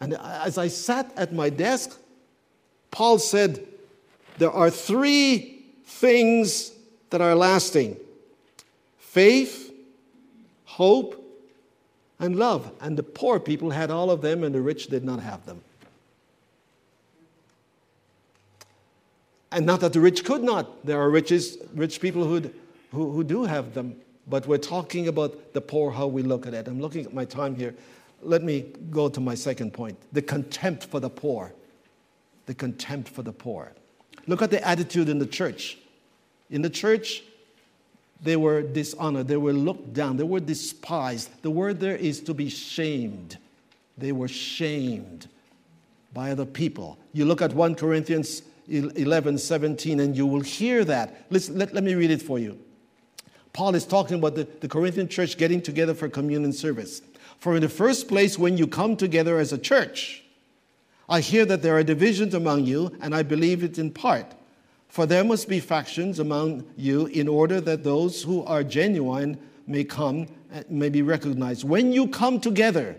And 0.01 0.15
as 0.15 0.58
I 0.58 0.67
sat 0.67 1.13
at 1.15 1.34
my 1.34 1.49
desk, 1.49 1.97
Paul 2.91 3.19
said, 3.19 3.65
There 4.38 4.51
are 4.51 4.69
three 4.69 5.63
things 5.86 6.73
that 7.10 7.21
are 7.21 7.36
lasting 7.36 7.95
faith, 8.97 9.73
hope, 10.65 11.23
and 12.19 12.36
love. 12.36 12.69
And 12.82 12.97
the 12.97 13.03
poor 13.03 13.39
people 13.39 13.69
had 13.69 13.91
all 13.91 14.12
of 14.12 14.21
them, 14.21 14.43
and 14.43 14.53
the 14.53 14.62
rich 14.62 14.88
did 14.88 15.06
not 15.06 15.21
have 15.21 15.45
them. 15.45 15.62
And 19.54 19.68
not 19.68 19.82
that 19.82 19.94
the 19.94 20.00
rich 20.00 20.26
could 20.26 20.44
not. 20.44 20.86
There 20.86 21.00
are 21.00 21.10
riches, 21.10 21.58
rich 21.76 22.02
people 22.02 22.26
who, 22.26 22.50
who, 22.92 23.12
who 23.12 23.24
do 23.24 23.44
have 23.44 23.74
them. 23.74 23.96
But 24.28 24.48
we're 24.48 24.58
talking 24.58 25.08
about 25.08 25.54
the 25.54 25.62
poor, 25.62 25.92
how 25.92 26.08
we 26.08 26.24
look 26.24 26.48
at 26.48 26.54
it. 26.54 26.68
I'm 26.68 26.82
looking 26.82 27.06
at 27.06 27.13
my 27.13 27.26
time 27.26 27.56
here. 27.56 27.76
Let 28.22 28.42
me 28.42 28.66
go 28.89 29.10
to 29.10 29.20
my 29.20 29.36
second 29.36 29.74
point 29.74 29.98
the 30.12 30.22
contempt 30.22 30.86
for 30.86 31.00
the 31.00 31.10
poor. 31.10 31.54
The 32.48 32.54
contempt 32.54 33.10
for 33.10 33.22
the 33.22 33.32
poor. 33.32 33.72
Look 34.28 34.42
at 34.42 34.50
the 34.50 34.66
attitude 34.66 35.08
in 35.08 35.20
the 35.20 35.26
church. 35.26 35.78
In 36.50 36.62
the 36.62 36.70
church, 36.70 37.24
they 38.22 38.38
were 38.38 38.62
dishonored, 38.62 39.28
they 39.28 39.38
were 39.38 39.54
looked 39.54 39.94
down, 39.94 40.18
they 40.18 40.24
were 40.24 40.39
despised. 40.39 41.30
The 41.42 41.52
word 41.52 41.80
there 41.80 41.96
is 41.96 42.22
to 42.22 42.34
be 42.34 42.50
shamed. 42.50 43.38
They 43.98 44.13
were 44.13 44.30
shamed 44.30 45.28
by 46.13 46.32
other 46.32 46.46
people. 46.46 46.98
You 47.12 47.26
look 47.26 47.42
at 47.42 47.54
1 47.54 47.76
Corinthians 47.76 48.44
11, 48.67 49.38
17, 49.38 49.99
and 49.99 50.15
you 50.15 50.26
will 50.26 50.41
hear 50.41 50.86
that. 50.86 51.26
Listen, 51.30 51.58
let, 51.58 51.73
let 51.73 51.84
me 51.84 51.95
read 51.95 52.12
it 52.12 52.21
for 52.21 52.39
you. 52.39 52.60
Paul 53.52 53.76
is 53.76 53.86
talking 53.86 54.17
about 54.17 54.36
the, 54.36 54.47
the 54.62 54.67
Corinthian 54.67 55.08
church 55.08 55.38
getting 55.38 55.62
together 55.62 55.93
for 55.93 56.10
communion 56.10 56.54
service. 56.54 57.02
For 57.38 57.56
in 57.56 57.62
the 57.62 57.69
first 57.69 58.08
place, 58.08 58.39
when 58.39 58.58
you 58.58 58.67
come 58.67 58.95
together 58.95 59.38
as 59.38 59.54
a 59.54 59.58
church, 59.58 60.23
I 61.08 61.19
hear 61.19 61.45
that 61.45 61.62
there 61.62 61.78
are 61.78 61.84
divisions 61.84 62.34
among 62.34 62.65
you, 62.65 62.97
and 63.02 63.13
I 63.13 63.23
believe 63.23 63.63
it 63.63 63.78
in 63.78 63.91
part. 63.91 64.34
For 64.88 65.06
there 65.06 65.23
must 65.23 65.49
be 65.49 65.60
factions 65.60 66.19
among 66.19 66.65
you 66.78 67.08
in 67.08 67.28
order 67.28 67.60
that 67.62 67.84
those 67.84 68.23
who 68.23 68.43
are 68.45 68.63
genuine 68.63 69.38
may 69.67 69.84
come, 69.84 70.28
and 70.52 70.69
may 70.69 70.89
be 70.89 71.02
recognized. 71.02 71.63
When 71.63 71.91
you 71.91 72.08
come 72.08 72.39
together, 72.39 72.95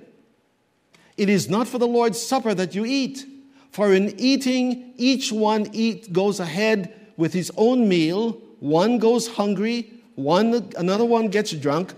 it 1.17 1.29
is 1.29 1.49
not 1.49 1.69
for 1.69 1.79
the 1.79 1.87
Lord's 1.87 2.21
Supper 2.21 2.55
that 2.55 2.75
you 2.75 2.85
eat 2.85 3.27
for 3.75 3.93
in 3.93 4.15
eating, 4.21 4.95
each 4.99 5.33
one 5.33 5.69
eat, 5.73 6.13
goes 6.13 6.39
ahead 6.39 6.95
with 7.17 7.33
his 7.33 7.51
own 7.57 7.89
meal. 7.89 8.41
One 8.61 9.01
goes 9.01 9.27
hungry, 9.27 9.93
one, 10.15 10.71
another 10.79 11.05
one 11.05 11.27
gets 11.27 11.51
drunk. 11.51 11.93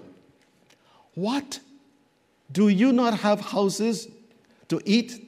What? 1.12 1.60
Do 2.50 2.68
you 2.68 2.92
not 2.92 3.18
have 3.18 3.40
houses 3.42 4.08
to 4.68 4.80
eat 4.86 5.22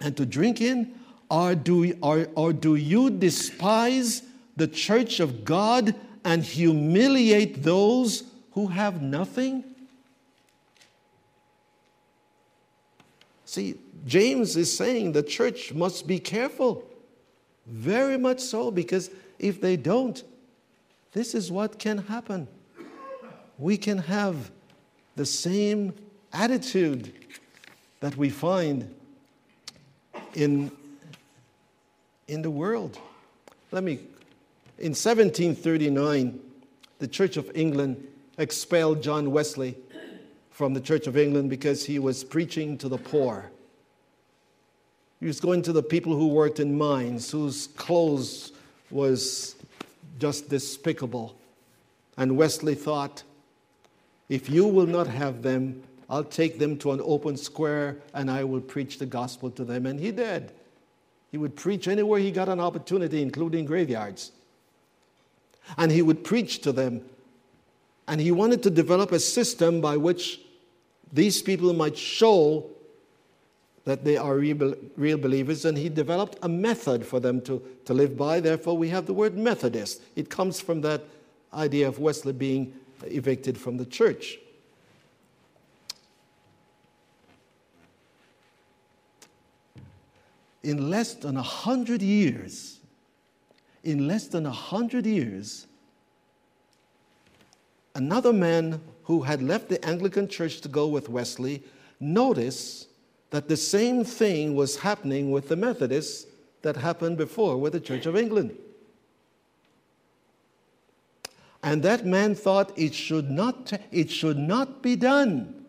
and 0.00 0.16
to 0.16 0.24
drink 0.24 0.62
in? 0.62 0.98
Or 1.30 1.54
do, 1.54 1.94
or, 2.02 2.28
or 2.34 2.54
do 2.54 2.76
you 2.76 3.10
despise 3.10 4.22
the 4.56 4.68
church 4.68 5.20
of 5.20 5.44
God 5.44 5.94
and 6.24 6.42
humiliate 6.42 7.62
those 7.62 8.24
who 8.52 8.68
have 8.68 9.02
nothing? 9.02 9.64
See, 13.50 13.74
James 14.06 14.56
is 14.56 14.76
saying 14.76 15.10
the 15.10 15.24
church 15.24 15.74
must 15.74 16.06
be 16.06 16.20
careful. 16.20 16.84
Very 17.66 18.16
much 18.16 18.38
so, 18.38 18.70
because 18.70 19.10
if 19.40 19.60
they 19.60 19.76
don't, 19.76 20.22
this 21.10 21.34
is 21.34 21.50
what 21.50 21.76
can 21.76 21.98
happen. 21.98 22.46
We 23.58 23.76
can 23.76 23.98
have 23.98 24.52
the 25.16 25.26
same 25.26 25.94
attitude 26.32 27.12
that 27.98 28.16
we 28.16 28.30
find 28.30 28.94
in, 30.34 30.70
in 32.28 32.42
the 32.42 32.52
world. 32.52 33.00
Let 33.72 33.82
me, 33.82 33.94
in 34.78 34.92
1739, 34.92 36.38
the 37.00 37.08
Church 37.08 37.36
of 37.36 37.50
England 37.56 38.06
expelled 38.38 39.02
John 39.02 39.32
Wesley 39.32 39.74
from 40.60 40.74
the 40.74 40.80
Church 40.82 41.06
of 41.06 41.16
England 41.16 41.48
because 41.48 41.86
he 41.86 41.98
was 41.98 42.22
preaching 42.22 42.76
to 42.76 42.86
the 42.86 42.98
poor. 42.98 43.50
He 45.18 45.24
was 45.24 45.40
going 45.40 45.62
to 45.62 45.72
the 45.72 45.82
people 45.82 46.14
who 46.14 46.26
worked 46.26 46.60
in 46.60 46.76
mines, 46.76 47.30
whose 47.30 47.68
clothes 47.68 48.52
was 48.90 49.56
just 50.18 50.50
despicable. 50.50 51.34
And 52.18 52.36
Wesley 52.36 52.74
thought, 52.74 53.22
if 54.28 54.50
you 54.50 54.66
will 54.66 54.86
not 54.86 55.06
have 55.06 55.40
them, 55.40 55.82
I'll 56.10 56.24
take 56.24 56.58
them 56.58 56.76
to 56.80 56.92
an 56.92 57.00
open 57.04 57.38
square 57.38 57.96
and 58.12 58.30
I 58.30 58.44
will 58.44 58.60
preach 58.60 58.98
the 58.98 59.06
gospel 59.06 59.50
to 59.52 59.64
them. 59.64 59.86
And 59.86 59.98
he 59.98 60.12
did. 60.12 60.52
He 61.30 61.38
would 61.38 61.56
preach 61.56 61.88
anywhere 61.88 62.20
he 62.20 62.30
got 62.30 62.50
an 62.50 62.60
opportunity, 62.60 63.22
including 63.22 63.64
graveyards. 63.64 64.32
And 65.78 65.90
he 65.90 66.02
would 66.02 66.22
preach 66.22 66.60
to 66.60 66.72
them. 66.72 67.00
And 68.06 68.20
he 68.20 68.30
wanted 68.30 68.62
to 68.64 68.68
develop 68.68 69.10
a 69.10 69.20
system 69.20 69.80
by 69.80 69.96
which 69.96 70.40
these 71.12 71.42
people 71.42 71.72
might 71.72 71.96
show 71.96 72.70
that 73.84 74.04
they 74.04 74.16
are 74.16 74.36
real, 74.36 74.74
real 74.96 75.18
believers, 75.18 75.64
and 75.64 75.76
he 75.76 75.88
developed 75.88 76.38
a 76.42 76.48
method 76.48 77.04
for 77.04 77.18
them 77.18 77.40
to, 77.42 77.62
to 77.84 77.94
live 77.94 78.16
by. 78.16 78.38
Therefore, 78.38 78.76
we 78.76 78.88
have 78.90 79.06
the 79.06 79.14
word 79.14 79.36
Methodist. 79.36 80.02
It 80.16 80.28
comes 80.28 80.60
from 80.60 80.82
that 80.82 81.02
idea 81.52 81.88
of 81.88 81.98
Wesley 81.98 82.32
being 82.32 82.72
evicted 83.04 83.58
from 83.58 83.78
the 83.78 83.86
church. 83.86 84.38
In 90.62 90.90
less 90.90 91.14
than 91.14 91.38
a 91.38 91.42
hundred 91.42 92.02
years, 92.02 92.80
in 93.82 94.06
less 94.06 94.28
than 94.28 94.44
a 94.44 94.52
hundred 94.52 95.06
years, 95.06 95.66
another 97.94 98.32
man 98.32 98.80
who 99.04 99.22
had 99.22 99.42
left 99.42 99.68
the 99.68 99.84
Anglican 99.84 100.28
church 100.28 100.60
to 100.62 100.68
go 100.68 100.86
with 100.86 101.08
Wesley 101.08 101.62
noticed 101.98 102.88
that 103.30 103.48
the 103.48 103.56
same 103.56 104.04
thing 104.04 104.54
was 104.54 104.76
happening 104.76 105.30
with 105.30 105.48
the 105.48 105.56
Methodists 105.56 106.26
that 106.62 106.76
happened 106.76 107.16
before 107.16 107.56
with 107.56 107.72
the 107.72 107.80
Church 107.80 108.06
of 108.06 108.16
England. 108.16 108.56
And 111.62 111.82
that 111.82 112.06
man 112.06 112.34
thought 112.34 112.72
it 112.76 112.94
should 112.94 113.30
not, 113.30 113.72
it 113.92 114.10
should 114.10 114.38
not 114.38 114.82
be 114.82 114.96
done. 114.96 115.66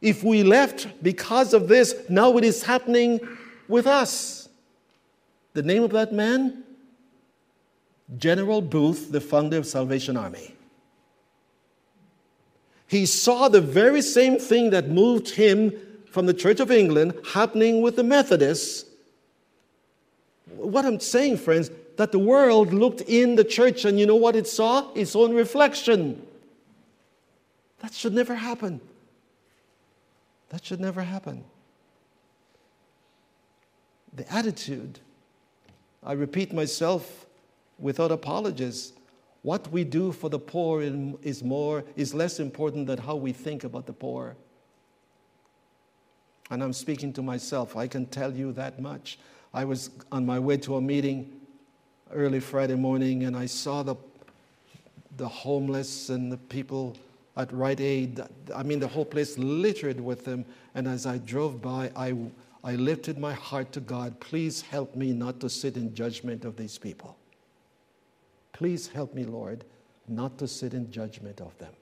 If 0.00 0.22
we 0.22 0.42
left 0.42 0.88
because 1.02 1.52
of 1.54 1.68
this, 1.68 1.94
now 2.08 2.36
it 2.36 2.44
is 2.44 2.62
happening 2.62 3.20
with 3.68 3.86
us. 3.86 4.48
The 5.52 5.62
name 5.62 5.82
of 5.82 5.90
that 5.92 6.12
man? 6.12 6.64
General 8.16 8.60
Booth, 8.60 9.12
the 9.12 9.20
founder 9.20 9.58
of 9.58 9.66
Salvation 9.66 10.16
Army. 10.16 10.54
He 12.90 13.06
saw 13.06 13.48
the 13.48 13.60
very 13.60 14.02
same 14.02 14.40
thing 14.40 14.70
that 14.70 14.88
moved 14.88 15.30
him 15.30 15.72
from 16.10 16.26
the 16.26 16.34
Church 16.34 16.58
of 16.58 16.72
England 16.72 17.14
happening 17.34 17.82
with 17.82 17.94
the 17.94 18.02
Methodists. 18.02 18.84
What 20.56 20.84
I'm 20.84 20.98
saying, 20.98 21.36
friends, 21.36 21.70
that 21.98 22.10
the 22.10 22.18
world 22.18 22.72
looked 22.72 23.02
in 23.02 23.36
the 23.36 23.44
church 23.44 23.84
and 23.84 24.00
you 24.00 24.06
know 24.06 24.16
what 24.16 24.34
it 24.34 24.48
saw? 24.48 24.92
Its 24.94 25.14
own 25.14 25.34
reflection. 25.34 26.26
That 27.78 27.94
should 27.94 28.12
never 28.12 28.34
happen. 28.34 28.80
That 30.48 30.64
should 30.64 30.80
never 30.80 31.02
happen. 31.02 31.44
The 34.14 34.28
attitude, 34.32 34.98
I 36.02 36.14
repeat 36.14 36.52
myself 36.52 37.24
without 37.78 38.10
apologies. 38.10 38.94
What 39.42 39.70
we 39.72 39.84
do 39.84 40.12
for 40.12 40.28
the 40.28 40.38
poor 40.38 40.82
is 40.82 41.42
more 41.42 41.84
is 41.96 42.12
less 42.12 42.40
important 42.40 42.86
than 42.86 42.98
how 42.98 43.16
we 43.16 43.32
think 43.32 43.64
about 43.64 43.86
the 43.86 43.92
poor. 43.92 44.36
And 46.50 46.62
I'm 46.62 46.72
speaking 46.72 47.12
to 47.14 47.22
myself. 47.22 47.76
I 47.76 47.86
can 47.86 48.06
tell 48.06 48.32
you 48.32 48.52
that 48.52 48.80
much. 48.80 49.18
I 49.54 49.64
was 49.64 49.90
on 50.12 50.26
my 50.26 50.38
way 50.38 50.56
to 50.58 50.76
a 50.76 50.80
meeting 50.80 51.40
early 52.12 52.40
Friday 52.40 52.74
morning 52.74 53.24
and 53.24 53.36
I 53.36 53.46
saw 53.46 53.82
the, 53.82 53.96
the 55.16 55.28
homeless 55.28 56.10
and 56.10 56.30
the 56.30 56.36
people 56.36 56.96
at 57.36 57.52
Rite 57.52 57.80
Aid. 57.80 58.20
I 58.54 58.62
mean, 58.62 58.80
the 58.80 58.88
whole 58.88 59.04
place 59.04 59.38
littered 59.38 60.00
with 60.00 60.24
them. 60.24 60.44
And 60.74 60.86
as 60.86 61.06
I 61.06 61.18
drove 61.18 61.62
by, 61.62 61.90
I, 61.96 62.14
I 62.62 62.74
lifted 62.74 63.18
my 63.18 63.32
heart 63.32 63.72
to 63.72 63.80
God. 63.80 64.20
Please 64.20 64.60
help 64.60 64.94
me 64.94 65.12
not 65.12 65.40
to 65.40 65.48
sit 65.48 65.76
in 65.76 65.94
judgment 65.94 66.44
of 66.44 66.56
these 66.56 66.76
people. 66.76 67.16
Please 68.60 68.88
help 68.88 69.14
me, 69.14 69.24
Lord, 69.24 69.64
not 70.06 70.36
to 70.36 70.46
sit 70.46 70.74
in 70.74 70.92
judgment 70.92 71.40
of 71.40 71.56
them. 71.56 71.72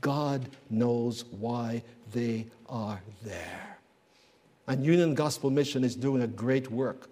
God 0.00 0.44
knows 0.68 1.24
why 1.26 1.84
they 2.12 2.48
are 2.68 3.00
there. 3.22 3.78
And 4.66 4.84
Union 4.84 5.14
Gospel 5.14 5.50
Mission 5.50 5.84
is 5.84 5.94
doing 5.94 6.22
a 6.22 6.26
great 6.26 6.68
work 6.68 7.08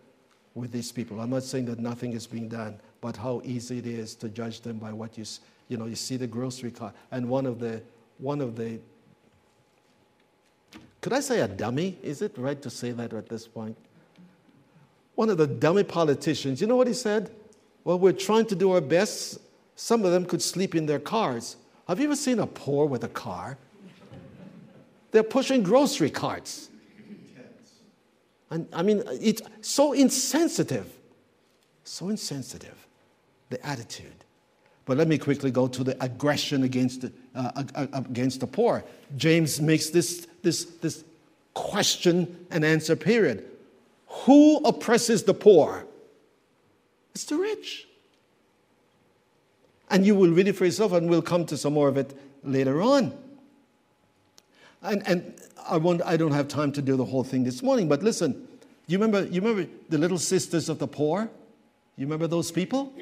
with 0.56 0.72
these 0.72 0.90
people. 0.90 1.20
I'm 1.20 1.30
not 1.30 1.44
saying 1.44 1.66
that 1.66 1.78
nothing 1.78 2.12
is 2.12 2.26
being 2.26 2.48
done, 2.48 2.80
but 3.00 3.16
how 3.16 3.40
easy 3.44 3.78
it 3.78 3.86
is 3.86 4.16
to 4.16 4.28
judge 4.28 4.62
them 4.62 4.78
by 4.78 4.92
what 4.92 5.16
you, 5.16 5.24
you 5.68 5.76
know, 5.76 5.86
you 5.86 5.94
see 5.94 6.16
the 6.16 6.26
grocery 6.26 6.72
cart. 6.72 6.92
And 7.12 7.28
one 7.28 7.46
of 7.46 7.60
the, 7.60 7.80
one 8.18 8.40
of 8.40 8.56
the, 8.56 8.80
could 11.02 11.12
I 11.12 11.20
say 11.20 11.38
a 11.38 11.46
dummy? 11.46 11.96
Is 12.02 12.20
it 12.20 12.36
right 12.36 12.60
to 12.62 12.68
say 12.68 12.90
that 12.90 13.12
at 13.12 13.28
this 13.28 13.46
point? 13.46 13.76
One 15.14 15.30
of 15.30 15.38
the 15.38 15.46
dummy 15.46 15.84
politicians, 15.84 16.60
you 16.60 16.66
know 16.66 16.74
what 16.74 16.88
he 16.88 16.94
said? 16.94 17.30
Well, 17.88 17.98
we're 17.98 18.12
trying 18.12 18.44
to 18.48 18.54
do 18.54 18.72
our 18.72 18.82
best. 18.82 19.38
Some 19.74 20.04
of 20.04 20.12
them 20.12 20.26
could 20.26 20.42
sleep 20.42 20.74
in 20.74 20.84
their 20.84 20.98
cars. 20.98 21.56
Have 21.86 21.98
you 21.98 22.04
ever 22.04 22.16
seen 22.16 22.38
a 22.38 22.46
poor 22.46 22.84
with 22.84 23.02
a 23.02 23.08
car? 23.08 23.56
They're 25.10 25.22
pushing 25.22 25.62
grocery 25.62 26.10
carts. 26.10 26.68
And 28.50 28.68
I 28.74 28.82
mean, 28.82 29.02
it's 29.06 29.40
so 29.62 29.94
insensitive. 29.94 30.86
So 31.82 32.10
insensitive, 32.10 32.76
the 33.48 33.66
attitude. 33.66 34.22
But 34.84 34.98
let 34.98 35.08
me 35.08 35.16
quickly 35.16 35.50
go 35.50 35.66
to 35.66 35.82
the 35.82 35.96
aggression 36.04 36.64
against 36.64 37.00
the, 37.00 37.12
uh, 37.34 37.86
against 37.94 38.40
the 38.40 38.46
poor. 38.46 38.84
James 39.16 39.62
makes 39.62 39.88
this, 39.88 40.26
this, 40.42 40.64
this 40.82 41.04
question 41.54 42.46
and 42.50 42.66
answer 42.66 42.96
period. 42.96 43.46
Who 44.26 44.58
oppresses 44.58 45.22
the 45.22 45.32
poor? 45.32 45.87
It's 47.18 47.24
the 47.24 47.36
rich. 47.36 47.88
And 49.90 50.06
you 50.06 50.14
will 50.14 50.30
read 50.30 50.46
it 50.46 50.52
for 50.52 50.64
yourself, 50.64 50.92
and 50.92 51.10
we'll 51.10 51.20
come 51.20 51.46
to 51.46 51.56
some 51.56 51.72
more 51.72 51.88
of 51.88 51.96
it 51.96 52.16
later 52.44 52.80
on. 52.80 53.12
And, 54.84 55.02
and 55.04 55.34
I, 55.68 55.78
won't, 55.78 56.00
I 56.02 56.16
don't 56.16 56.30
have 56.30 56.46
time 56.46 56.70
to 56.70 56.80
do 56.80 56.94
the 56.94 57.04
whole 57.04 57.24
thing 57.24 57.42
this 57.42 57.60
morning, 57.60 57.88
but 57.88 58.04
listen, 58.04 58.46
you 58.86 58.98
remember, 58.98 59.28
you 59.28 59.40
remember 59.40 59.68
the 59.88 59.98
little 59.98 60.16
sisters 60.16 60.68
of 60.68 60.78
the 60.78 60.86
poor? 60.86 61.28
You 61.96 62.06
remember 62.06 62.28
those 62.28 62.52
people? 62.52 62.92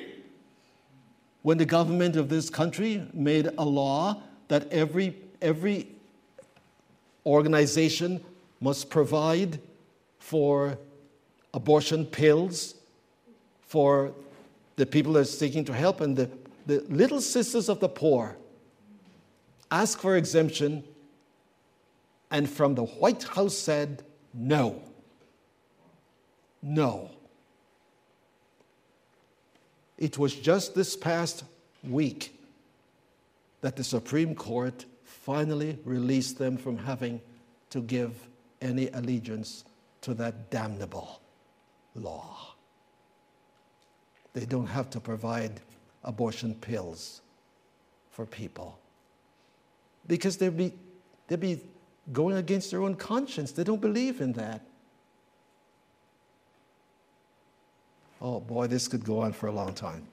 When 1.42 1.59
the 1.59 1.66
government 1.66 2.16
of 2.16 2.31
this 2.31 2.48
country 2.48 3.07
made 3.12 3.50
a 3.59 3.64
law 3.66 4.22
that 4.48 4.72
every, 4.72 5.14
every 5.42 5.88
organization 7.26 8.24
must 8.62 8.88
provide 8.88 9.61
for 10.18 10.79
abortion 11.52 12.07
pills 12.07 12.76
for 13.66 14.12
the 14.76 14.87
people 14.87 15.14
that 15.14 15.20
are 15.20 15.24
seeking 15.24 15.64
to 15.64 15.72
help, 15.72 16.00
and 16.00 16.16
the, 16.16 16.31
the 16.66 16.85
little 16.88 17.20
sisters 17.20 17.68
of 17.68 17.81
the 17.81 17.88
poor 17.88 18.37
asked 19.70 20.00
for 20.00 20.16
exemption 20.16 20.85
and 22.31 22.48
from 22.48 22.74
the 22.74 22.85
White 22.85 23.22
House 23.24 23.57
said, 23.57 24.02
no. 24.35 24.83
No. 26.62 27.11
It 29.98 30.18
was 30.18 30.35
just 30.35 30.74
this 30.74 30.96
past 30.96 31.44
week 31.83 32.38
that 33.61 33.76
the 33.76 33.85
Supreme 33.85 34.35
Court 34.35 34.85
finally 35.05 35.79
released 35.85 36.38
them 36.38 36.57
from 36.57 36.76
having 36.76 37.20
to 37.70 37.81
give 37.81 38.12
any 38.61 38.88
allegiance 38.88 39.64
to 40.02 40.14
that 40.14 40.50
damnable 40.50 41.20
law. 41.94 42.56
They 44.37 44.44
don't 44.44 44.66
have 44.66 44.90
to 44.90 45.01
provide 45.01 45.62
abortion 46.05 46.55
pills 46.57 47.22
for 48.11 48.27
people 48.27 48.79
because 50.07 50.37
they'd 50.37 50.55
be, 50.55 50.75
they'd 51.27 51.40
be 51.40 51.62
going 52.12 52.37
against 52.37 52.70
their 52.70 52.83
own 52.83 52.96
conscience. 52.96 53.53
They 53.53 53.64
don't 53.64 53.81
believe 53.81 54.20
in 54.20 54.35
that. 54.35 54.61
Oh 58.20 58.40
boy, 58.40 58.66
this 58.66 58.88
could 58.88 59.07
go 59.07 59.20
on 59.20 59.33
for 59.33 59.46
a 59.46 59.53
long 59.53 59.72
time. 59.72 60.07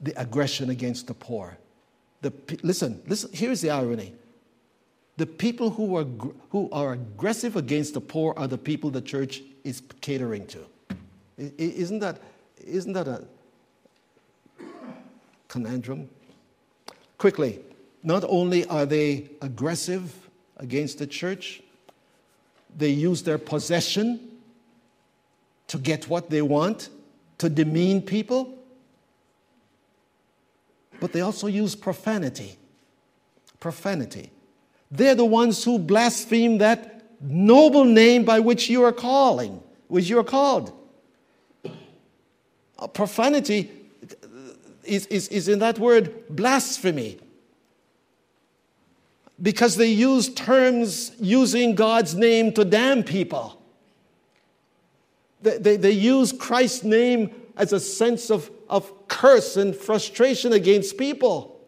The 0.00 0.18
aggression 0.18 0.70
against 0.70 1.08
the 1.08 1.14
poor. 1.14 1.58
The, 2.22 2.32
listen, 2.62 3.02
listen, 3.06 3.28
here's 3.34 3.60
the 3.60 3.68
irony. 3.68 4.14
The 5.18 5.26
people 5.26 5.68
who 5.68 5.94
are, 5.94 6.06
who 6.48 6.70
are 6.72 6.94
aggressive 6.94 7.56
against 7.56 7.92
the 7.92 8.00
poor 8.00 8.32
are 8.38 8.48
the 8.48 8.56
people 8.56 8.88
the 8.88 9.02
church 9.02 9.42
is 9.62 9.82
catering 10.00 10.46
to. 10.46 10.64
Isn't 11.40 12.00
that, 12.00 12.20
isn't 12.58 12.92
that 12.92 13.08
a 13.08 13.24
conundrum? 15.48 16.10
Quickly, 17.16 17.60
not 18.02 18.24
only 18.28 18.66
are 18.66 18.84
they 18.84 19.30
aggressive 19.40 20.14
against 20.58 20.98
the 20.98 21.06
church, 21.06 21.62
they 22.76 22.90
use 22.90 23.22
their 23.22 23.38
possession 23.38 24.20
to 25.68 25.78
get 25.78 26.08
what 26.08 26.28
they 26.28 26.42
want, 26.42 26.90
to 27.38 27.48
demean 27.48 28.02
people, 28.02 28.54
but 30.98 31.12
they 31.12 31.22
also 31.22 31.46
use 31.46 31.74
profanity. 31.74 32.56
Profanity. 33.60 34.30
They're 34.90 35.14
the 35.14 35.24
ones 35.24 35.64
who 35.64 35.78
blaspheme 35.78 36.58
that 36.58 37.02
noble 37.20 37.84
name 37.84 38.24
by 38.24 38.40
which 38.40 38.68
you 38.68 38.82
are 38.84 38.92
calling, 38.92 39.62
which 39.88 40.08
you 40.08 40.18
are 40.18 40.24
called. 40.24 40.72
Uh, 42.80 42.86
profanity 42.86 43.70
is, 44.84 45.06
is, 45.06 45.28
is 45.28 45.48
in 45.48 45.58
that 45.58 45.78
word 45.78 46.24
blasphemy 46.30 47.18
because 49.40 49.76
they 49.76 49.88
use 49.88 50.32
terms 50.32 51.12
using 51.20 51.74
God's 51.74 52.14
name 52.14 52.52
to 52.54 52.64
damn 52.64 53.02
people. 53.02 53.60
They, 55.42 55.58
they, 55.58 55.76
they, 55.76 55.92
use 55.92 56.32
Christ's 56.32 56.84
name 56.84 57.30
as 57.56 57.72
a 57.72 57.80
sense 57.80 58.30
of, 58.30 58.50
of 58.68 59.08
curse 59.08 59.56
and 59.56 59.74
frustration 59.74 60.52
against 60.52 60.98
people. 60.98 61.60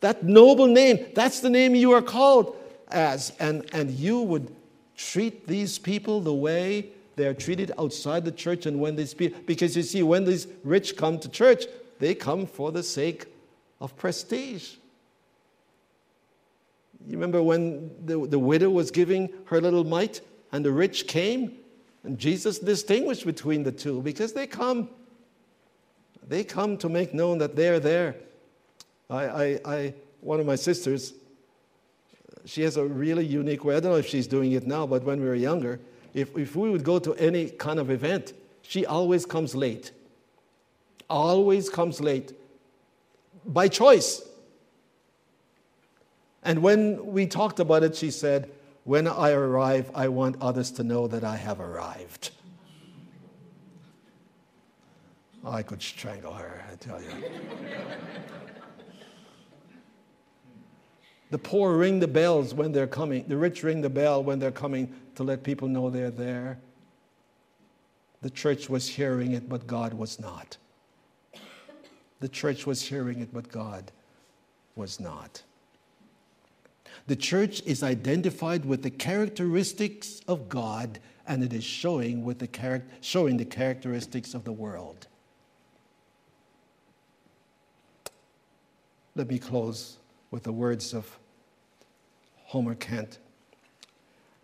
That 0.00 0.24
noble 0.24 0.66
name, 0.66 1.06
that's 1.14 1.40
the 1.40 1.48
name 1.48 1.74
you 1.74 1.92
are 1.92 2.02
called 2.02 2.56
as. 2.88 3.32
And, 3.40 3.66
and 3.72 3.90
you 3.90 4.20
would 4.20 4.54
treat 4.96 5.46
these 5.46 5.78
people 5.78 6.20
the 6.20 6.34
way 6.34 6.90
they 7.16 7.26
are 7.26 7.34
treated 7.34 7.72
outside 7.78 8.24
the 8.24 8.32
church 8.32 8.66
and 8.66 8.78
when 8.78 8.94
they 8.94 9.06
speak. 9.06 9.46
Because 9.46 9.76
you 9.76 9.82
see, 9.82 10.02
when 10.02 10.24
these 10.24 10.46
rich 10.62 10.96
come 10.96 11.18
to 11.18 11.28
church, 11.28 11.64
they 11.98 12.14
come 12.14 12.46
for 12.46 12.70
the 12.70 12.82
sake 12.82 13.26
of 13.80 13.96
prestige. 13.96 14.74
You 17.06 17.12
remember 17.12 17.42
when 17.42 17.90
the, 18.04 18.26
the 18.26 18.38
widow 18.38 18.68
was 18.68 18.90
giving 18.90 19.30
her 19.46 19.60
little 19.60 19.84
mite 19.84 20.20
and 20.52 20.64
the 20.64 20.72
rich 20.72 21.06
came? 21.06 21.56
And 22.04 22.18
Jesus 22.18 22.58
distinguished 22.58 23.24
between 23.24 23.62
the 23.62 23.72
two 23.72 24.02
because 24.02 24.32
they 24.32 24.46
come. 24.46 24.90
They 26.28 26.44
come 26.44 26.76
to 26.78 26.88
make 26.88 27.14
known 27.14 27.38
that 27.38 27.56
they're 27.56 27.80
there. 27.80 28.16
I, 29.08 29.24
I, 29.24 29.60
I, 29.64 29.94
one 30.20 30.40
of 30.40 30.46
my 30.46 30.56
sisters, 30.56 31.14
she 32.44 32.62
has 32.62 32.76
a 32.76 32.84
really 32.84 33.24
unique 33.24 33.64
way. 33.64 33.76
I 33.76 33.80
don't 33.80 33.92
know 33.92 33.98
if 33.98 34.06
she's 34.06 34.26
doing 34.26 34.52
it 34.52 34.66
now, 34.66 34.86
but 34.86 35.04
when 35.04 35.20
we 35.20 35.26
were 35.26 35.34
younger, 35.34 35.80
if, 36.16 36.34
if 36.34 36.56
we 36.56 36.70
would 36.70 36.82
go 36.82 36.98
to 36.98 37.14
any 37.16 37.50
kind 37.50 37.78
of 37.78 37.90
event, 37.90 38.32
she 38.62 38.86
always 38.86 39.26
comes 39.26 39.54
late. 39.54 39.92
Always 41.10 41.68
comes 41.68 42.00
late 42.00 42.32
by 43.44 43.68
choice. 43.68 44.22
And 46.42 46.62
when 46.62 47.12
we 47.12 47.26
talked 47.26 47.60
about 47.60 47.82
it, 47.82 47.94
she 47.94 48.10
said, 48.10 48.50
When 48.84 49.06
I 49.06 49.32
arrive, 49.32 49.90
I 49.94 50.08
want 50.08 50.36
others 50.40 50.70
to 50.72 50.82
know 50.82 51.06
that 51.06 51.22
I 51.22 51.36
have 51.36 51.60
arrived. 51.60 52.30
I 55.44 55.62
could 55.62 55.82
strangle 55.82 56.32
her, 56.32 56.64
I 56.72 56.76
tell 56.76 57.00
you. 57.02 57.10
The 61.30 61.38
poor 61.38 61.76
ring 61.76 61.98
the 61.98 62.08
bells 62.08 62.54
when 62.54 62.72
they're 62.72 62.86
coming, 62.86 63.24
the 63.26 63.36
rich 63.36 63.62
ring 63.62 63.80
the 63.80 63.90
bell 63.90 64.22
when 64.22 64.38
they're 64.38 64.52
coming 64.52 64.94
to 65.16 65.24
let 65.24 65.42
people 65.42 65.68
know 65.68 65.90
they're 65.90 66.10
there. 66.10 66.58
The 68.22 68.30
church 68.30 68.68
was 68.68 68.88
hearing 68.88 69.32
it, 69.32 69.48
but 69.48 69.66
God 69.66 69.94
was 69.94 70.20
not. 70.20 70.56
The 72.20 72.28
church 72.28 72.66
was 72.66 72.82
hearing 72.82 73.20
it, 73.20 73.32
but 73.32 73.50
God 73.50 73.90
was 74.74 75.00
not. 75.00 75.42
The 77.06 77.16
church 77.16 77.62
is 77.66 77.82
identified 77.82 78.64
with 78.64 78.82
the 78.82 78.90
characteristics 78.90 80.20
of 80.26 80.48
God 80.48 80.98
and 81.26 81.42
it 81.42 81.52
is 81.52 81.64
showing, 81.64 82.24
with 82.24 82.38
the 82.38 82.46
char- 82.46 82.84
showing 83.00 83.36
the 83.36 83.44
characteristics 83.44 84.34
of 84.34 84.44
the 84.44 84.52
world. 84.52 85.08
Let 89.14 89.28
me 89.28 89.38
close 89.38 89.98
with 90.36 90.42
the 90.42 90.52
words 90.52 90.92
of 90.92 91.18
Homer 92.44 92.74
Kent. 92.74 93.20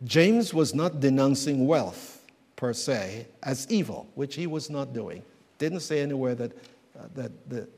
James 0.04 0.54
was 0.54 0.74
not 0.74 1.00
denouncing 1.00 1.66
wealth 1.66 2.24
per 2.56 2.72
se 2.72 3.26
as 3.42 3.70
evil, 3.70 4.08
which 4.14 4.34
he 4.34 4.46
was 4.46 4.70
not 4.70 4.94
doing. 4.94 5.22
Didn't 5.58 5.80
say 5.80 6.00
anywhere 6.00 6.34
that, 6.34 6.52
uh, 6.98 7.08
that 7.14 7.50
the 7.50 7.68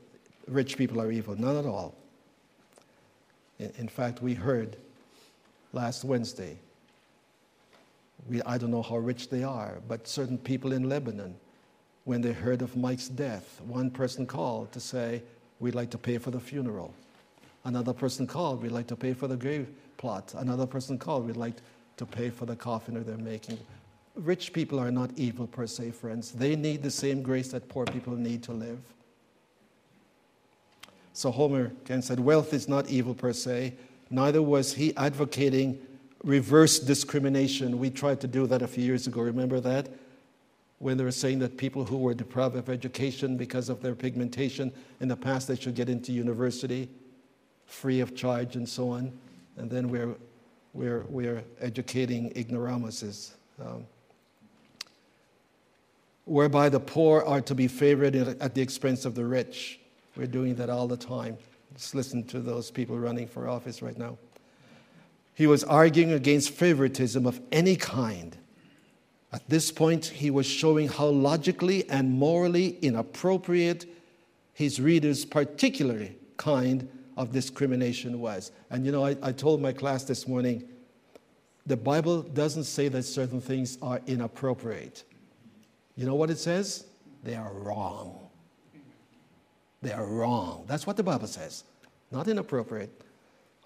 rich 0.47 0.77
people 0.77 1.01
are 1.01 1.11
evil, 1.11 1.35
none 1.35 1.57
at 1.57 1.65
all. 1.65 1.93
In, 3.59 3.73
in 3.79 3.89
fact, 3.89 4.21
we 4.21 4.33
heard 4.33 4.77
last 5.73 6.05
Wednesday. 6.05 6.57
We, 8.29 8.41
I 8.43 8.57
don't 8.57 8.71
know 8.71 8.81
how 8.81 8.95
rich 8.95 9.27
they 9.29 9.43
are, 9.43 9.79
but 9.89 10.07
certain 10.07 10.37
people 10.37 10.71
in 10.71 10.87
Lebanon, 10.87 11.35
when 12.05 12.21
they 12.21 12.31
heard 12.31 12.61
of 12.61 12.77
Mike's 12.77 13.09
death, 13.09 13.59
one 13.65 13.91
person 13.91 14.25
called 14.25 14.71
to 14.71 14.79
say, 14.79 15.21
We'd 15.59 15.75
like 15.75 15.89
to 15.89 15.97
pay 15.97 16.17
for 16.17 16.31
the 16.31 16.39
funeral. 16.39 16.93
Another 17.65 17.93
person 17.93 18.27
called, 18.27 18.61
We'd 18.61 18.71
like 18.71 18.87
to 18.87 18.95
pay 18.95 19.13
for 19.13 19.27
the 19.27 19.35
grave 19.35 19.67
plot. 19.97 20.33
Another 20.37 20.67
person 20.67 20.97
called, 20.97 21.25
We'd 21.25 21.35
like 21.35 21.55
to 21.97 22.05
pay 22.05 22.29
for 22.29 22.45
the 22.45 22.55
coffin 22.55 22.93
that 22.93 23.07
they're 23.07 23.17
making. 23.17 23.57
Rich 24.15 24.53
people 24.53 24.79
are 24.79 24.91
not 24.91 25.09
evil 25.17 25.47
per 25.47 25.67
se, 25.67 25.91
friends. 25.91 26.31
They 26.31 26.55
need 26.55 26.83
the 26.83 26.91
same 26.91 27.21
grace 27.21 27.49
that 27.49 27.67
poor 27.67 27.85
people 27.85 28.15
need 28.15 28.43
to 28.43 28.53
live. 28.53 28.79
So 31.13 31.31
Homer 31.31 31.71
again 31.85 32.01
said, 32.01 32.19
Wealth 32.19 32.53
is 32.53 32.69
not 32.69 32.89
evil 32.89 33.13
per 33.13 33.33
se, 33.33 33.73
neither 34.09 34.41
was 34.41 34.73
he 34.73 34.95
advocating 34.95 35.79
reverse 36.23 36.79
discrimination. 36.79 37.79
We 37.79 37.89
tried 37.89 38.21
to 38.21 38.27
do 38.27 38.47
that 38.47 38.61
a 38.61 38.67
few 38.67 38.83
years 38.83 39.07
ago. 39.07 39.21
Remember 39.21 39.59
that? 39.59 39.89
When 40.79 40.97
they 40.97 41.03
were 41.03 41.11
saying 41.11 41.39
that 41.39 41.57
people 41.57 41.85
who 41.85 41.97
were 41.97 42.13
deprived 42.13 42.55
of 42.55 42.69
education 42.69 43.37
because 43.37 43.69
of 43.69 43.81
their 43.81 43.95
pigmentation 43.95 44.71
in 44.99 45.07
the 45.07 45.15
past, 45.15 45.47
they 45.47 45.55
should 45.55 45.75
get 45.75 45.89
into 45.89 46.11
university 46.11 46.89
free 47.65 47.99
of 47.99 48.15
charge 48.15 48.55
and 48.55 48.67
so 48.67 48.89
on. 48.89 49.11
And 49.57 49.69
then 49.69 49.89
we're, 49.89 50.15
we're, 50.73 51.03
we're 51.09 51.43
educating 51.61 52.31
ignoramuses. 52.35 53.35
Um, 53.59 53.85
whereby 56.25 56.69
the 56.69 56.79
poor 56.79 57.21
are 57.21 57.41
to 57.41 57.55
be 57.55 57.67
favored 57.67 58.15
at 58.15 58.55
the 58.55 58.61
expense 58.61 59.05
of 59.05 59.15
the 59.15 59.23
rich. 59.23 59.79
We're 60.15 60.25
doing 60.27 60.55
that 60.55 60.69
all 60.69 60.87
the 60.87 60.97
time. 60.97 61.37
Just 61.75 61.93
listen 61.93 62.23
to 62.27 62.39
those 62.39 62.71
people 62.71 62.97
running 62.97 63.27
for 63.27 63.47
office 63.47 63.81
right 63.81 63.97
now. 63.97 64.17
He 65.33 65.47
was 65.47 65.63
arguing 65.63 66.13
against 66.13 66.51
favoritism 66.51 67.25
of 67.25 67.39
any 67.51 67.75
kind. 67.75 68.35
At 69.33 69.47
this 69.49 69.71
point, 69.71 70.05
he 70.05 70.31
was 70.31 70.45
showing 70.45 70.87
how 70.87 71.07
logically 71.07 71.87
and 71.89 72.11
morally 72.11 72.77
inappropriate 72.81 73.85
his 74.53 74.79
readers' 74.79 75.25
particular 75.25 76.07
kind 76.37 76.87
of 77.17 77.31
discrimination 77.31 78.19
was. 78.19 78.51
And 78.69 78.85
you 78.85 78.91
know, 78.91 79.05
I, 79.05 79.15
I 79.21 79.31
told 79.31 79.61
my 79.61 79.71
class 79.71 80.03
this 80.03 80.27
morning 80.27 80.67
the 81.65 81.77
Bible 81.77 82.21
doesn't 82.21 82.65
say 82.65 82.87
that 82.89 83.03
certain 83.03 83.41
things 83.41 83.77
are 83.81 83.99
inappropriate. 84.05 85.03
You 85.95 86.05
know 86.05 86.15
what 86.15 86.29
it 86.29 86.37
says? 86.37 86.85
They 87.23 87.35
are 87.35 87.51
wrong. 87.53 88.19
They 89.81 89.91
are 89.91 90.05
wrong. 90.05 90.65
That's 90.67 90.85
what 90.85 90.97
the 90.97 91.03
Bible 91.03 91.27
says. 91.27 91.63
Not 92.11 92.27
inappropriate. 92.27 92.91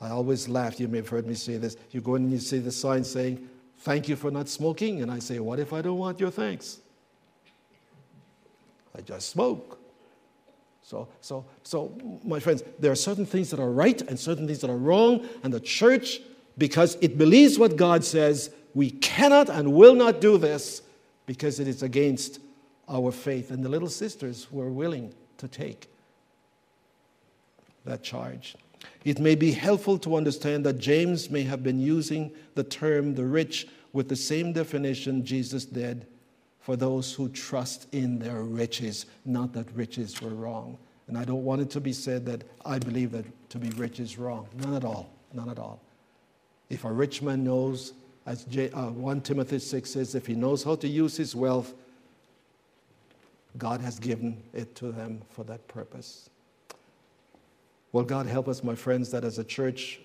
I 0.02 0.10
always 0.10 0.48
laugh. 0.48 0.80
You 0.80 0.88
may 0.88 0.98
have 0.98 1.10
heard 1.10 1.28
me 1.28 1.34
say 1.34 1.58
this. 1.58 1.76
You 1.92 2.02
go 2.02 2.16
in 2.16 2.24
and 2.24 2.32
you 2.32 2.40
see 2.40 2.60
the 2.60 2.72
sign 2.72 3.04
saying, 3.04 3.48
Thank 3.80 4.10
you 4.10 4.18
for 4.18 4.30
not 4.30 4.50
smoking. 4.50 5.02
And 5.02 5.10
I 5.10 5.20
say, 5.20 5.40
What 5.40 5.60
if 5.60 5.74
I 5.74 5.82
don't 5.82 5.98
want 5.98 6.20
your 6.20 6.32
thanks? 6.32 6.80
I 8.98 9.02
just 9.02 9.30
smoke. 9.30 9.79
So, 10.90 11.08
so, 11.22 11.46
so, 11.62 11.96
my 12.24 12.40
friends, 12.40 12.64
there 12.80 12.92
are 12.92 12.96
certain 12.96 13.28
things 13.28 13.52
that 13.52 13.60
are 13.60 13.70
right 13.70 14.02
and 14.02 14.20
certain 14.20 14.48
things 14.48 14.58
that 14.62 14.72
are 14.72 14.76
wrong. 14.76 15.30
And 15.44 15.54
the 15.54 15.60
church, 15.60 16.20
because 16.58 16.98
it 17.00 17.16
believes 17.16 17.60
what 17.60 17.76
God 17.76 18.04
says, 18.04 18.50
we 18.74 18.90
cannot 18.90 19.50
and 19.50 19.74
will 19.74 19.94
not 19.94 20.20
do 20.20 20.40
this 20.40 20.82
because 21.28 21.60
it 21.60 21.68
is 21.68 21.84
against 21.84 22.40
our 22.88 23.12
faith. 23.12 23.52
And 23.52 23.64
the 23.64 23.70
little 23.70 23.88
sisters 23.88 24.52
were 24.52 24.72
willing 24.72 25.14
to 25.38 25.48
take 25.48 25.92
that 27.86 28.02
charge. 28.02 28.56
It 29.06 29.20
may 29.20 29.36
be 29.36 29.52
helpful 29.52 30.00
to 30.00 30.16
understand 30.16 30.66
that 30.66 30.80
James 30.80 31.30
may 31.30 31.44
have 31.44 31.62
been 31.62 31.80
using 31.80 32.32
the 32.56 32.64
term 32.64 33.14
the 33.14 33.26
rich 33.26 33.68
with 33.94 34.10
the 34.10 34.16
same 34.16 34.54
definition 34.54 35.24
Jesus 35.24 35.66
did 35.66 36.08
for 36.70 36.76
those 36.76 37.12
who 37.16 37.28
trust 37.30 37.88
in 37.94 38.20
their 38.20 38.44
riches, 38.44 39.08
not 39.26 39.54
that 39.54 39.66
riches 39.76 40.22
were 40.22 40.30
wrong. 40.30 40.78
And 41.08 41.18
I 41.18 41.26
don't 41.26 41.44
want 41.44 41.62
it 41.62 41.72
to 41.72 41.82
be 41.82 41.92
said 41.92 42.28
that 42.28 42.44
I 42.64 42.78
believe 42.78 43.12
that 43.14 43.26
to 43.50 43.58
be 43.58 43.70
rich 43.70 44.00
is 44.00 44.20
wrong. 44.20 44.48
None 44.56 44.76
at 44.76 44.86
all. 44.86 45.10
None 45.34 45.50
at 45.50 45.58
all. 45.58 45.82
If 46.70 46.86
a 46.86 46.92
rich 46.92 47.24
man 47.24 47.44
knows 47.44 47.94
as 48.28 48.46
uh, 48.56 48.92
1 48.92 49.22
Timothy 49.22 49.58
6 49.58 49.90
says, 49.90 50.14
if 50.14 50.28
he 50.28 50.36
knows 50.36 50.64
how 50.64 50.76
to 50.76 50.88
use 50.88 51.18
his 51.18 51.36
wealth, 51.36 51.74
God 53.58 53.82
has 53.82 53.98
given 53.98 54.40
it 54.54 54.76
to 54.76 54.92
them 54.92 55.24
for 55.32 55.44
that 55.46 55.68
purpose. 55.68 56.30
Well, 57.94 58.04
God 58.04 58.28
help 58.28 58.48
us, 58.48 58.64
my 58.64 58.76
friends, 58.76 59.10
that 59.10 59.24
as 59.24 59.40
a 59.40 59.44
church, 59.44 60.02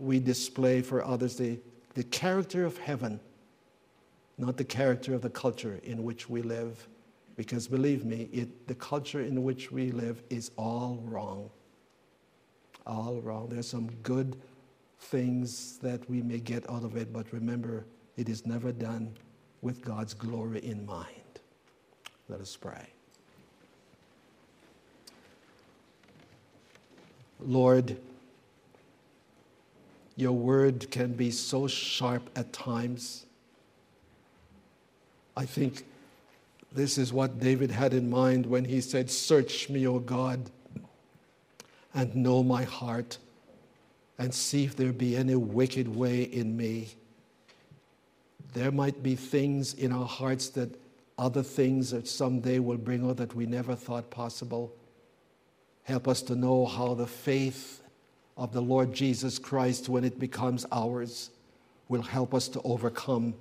we 0.00 0.18
display 0.18 0.82
for 0.82 1.04
others 1.04 1.36
the, 1.36 1.60
the 1.94 2.02
character 2.02 2.64
of 2.64 2.76
heaven, 2.76 3.20
not 4.38 4.56
the 4.56 4.64
character 4.64 5.14
of 5.14 5.22
the 5.22 5.30
culture 5.30 5.80
in 5.82 6.04
which 6.04 6.30
we 6.30 6.42
live. 6.42 6.88
Because 7.36 7.68
believe 7.68 8.04
me, 8.04 8.28
it, 8.32 8.66
the 8.66 8.74
culture 8.74 9.20
in 9.20 9.42
which 9.42 9.70
we 9.70 9.90
live 9.90 10.22
is 10.30 10.50
all 10.56 11.00
wrong. 11.04 11.50
All 12.86 13.20
wrong. 13.20 13.48
There's 13.48 13.68
some 13.68 13.90
good 14.02 14.40
things 15.00 15.78
that 15.78 16.08
we 16.08 16.22
may 16.22 16.38
get 16.38 16.68
out 16.70 16.84
of 16.84 16.96
it, 16.96 17.12
but 17.12 17.32
remember, 17.32 17.84
it 18.16 18.28
is 18.28 18.46
never 18.46 18.72
done 18.72 19.14
with 19.60 19.84
God's 19.84 20.14
glory 20.14 20.64
in 20.64 20.86
mind. 20.86 21.06
Let 22.28 22.40
us 22.40 22.56
pray. 22.56 22.88
Lord, 27.40 27.96
your 30.16 30.32
word 30.32 30.90
can 30.90 31.12
be 31.12 31.30
so 31.30 31.68
sharp 31.68 32.28
at 32.34 32.52
times. 32.52 33.26
I 35.38 35.46
think 35.46 35.84
this 36.72 36.98
is 36.98 37.12
what 37.12 37.38
David 37.38 37.70
had 37.70 37.94
in 37.94 38.10
mind 38.10 38.44
when 38.44 38.64
he 38.64 38.80
said, 38.80 39.08
Search 39.08 39.70
me, 39.70 39.86
O 39.86 40.00
God, 40.00 40.50
and 41.94 42.12
know 42.16 42.42
my 42.42 42.64
heart 42.64 43.18
and 44.18 44.34
see 44.34 44.64
if 44.64 44.74
there 44.74 44.92
be 44.92 45.16
any 45.16 45.36
wicked 45.36 45.94
way 45.94 46.22
in 46.22 46.56
me. 46.56 46.88
There 48.52 48.72
might 48.72 49.00
be 49.00 49.14
things 49.14 49.74
in 49.74 49.92
our 49.92 50.06
hearts 50.06 50.48
that 50.50 50.76
other 51.16 51.44
things 51.44 51.92
that 51.92 52.08
someday 52.08 52.58
will 52.58 52.76
bring 52.76 53.08
out 53.08 53.18
that 53.18 53.36
we 53.36 53.46
never 53.46 53.76
thought 53.76 54.10
possible. 54.10 54.74
Help 55.84 56.08
us 56.08 56.20
to 56.22 56.34
know 56.34 56.66
how 56.66 56.94
the 56.94 57.06
faith 57.06 57.80
of 58.36 58.52
the 58.52 58.60
Lord 58.60 58.92
Jesus 58.92 59.38
Christ, 59.38 59.88
when 59.88 60.02
it 60.02 60.18
becomes 60.18 60.66
ours, 60.72 61.30
will 61.88 62.02
help 62.02 62.34
us 62.34 62.48
to 62.48 62.60
overcome 62.62 63.34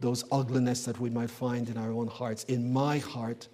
those 0.00 0.24
ugliness 0.30 0.84
that 0.84 0.98
we 1.00 1.10
might 1.10 1.30
find 1.30 1.68
in 1.68 1.76
our 1.76 1.90
own 1.90 2.06
hearts. 2.06 2.44
In 2.44 2.72
my 2.72 2.98
heart, 2.98 3.48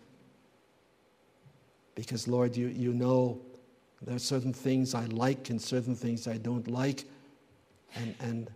because 1.94 2.26
Lord, 2.26 2.56
you, 2.56 2.68
you 2.68 2.92
know 2.92 3.40
there 4.00 4.16
are 4.16 4.20
certain 4.20 4.52
things 4.52 4.94
I 4.94 5.04
like 5.06 5.50
and 5.50 5.60
certain 5.60 5.94
things 5.94 6.26
I 6.26 6.38
don't 6.38 6.68
like. 6.68 7.04
And, 7.94 8.14
and, 8.20 8.50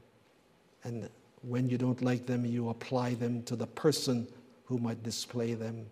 and 0.82 1.09
when 1.43 1.68
you 1.68 1.78
don't 1.78 2.03
like 2.03 2.26
them, 2.26 2.45
you 2.45 2.70
apply 2.70 3.14
them 3.14 3.43
to 3.45 3.55
the 3.55 3.66
person 3.66 4.26
who 4.64 4.78
might 4.78 5.03
display 5.03 5.55
them. 5.55 5.87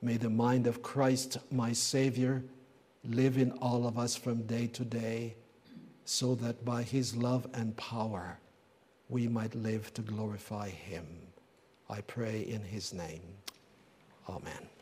May 0.00 0.16
the 0.16 0.30
mind 0.30 0.66
of 0.66 0.82
Christ, 0.82 1.38
my 1.50 1.72
Savior, 1.72 2.42
live 3.04 3.38
in 3.38 3.52
all 3.52 3.86
of 3.86 3.98
us 3.98 4.14
from 4.14 4.42
day 4.42 4.68
to 4.68 4.84
day, 4.84 5.34
so 6.04 6.34
that 6.36 6.64
by 6.64 6.82
His 6.82 7.16
love 7.16 7.46
and 7.54 7.76
power 7.76 8.38
we 9.12 9.28
might 9.28 9.54
live 9.54 9.92
to 9.92 10.00
glorify 10.00 10.70
Him. 10.70 11.06
I 11.90 12.00
pray 12.00 12.40
in 12.40 12.62
His 12.62 12.94
name. 12.94 13.20
Amen. 14.26 14.81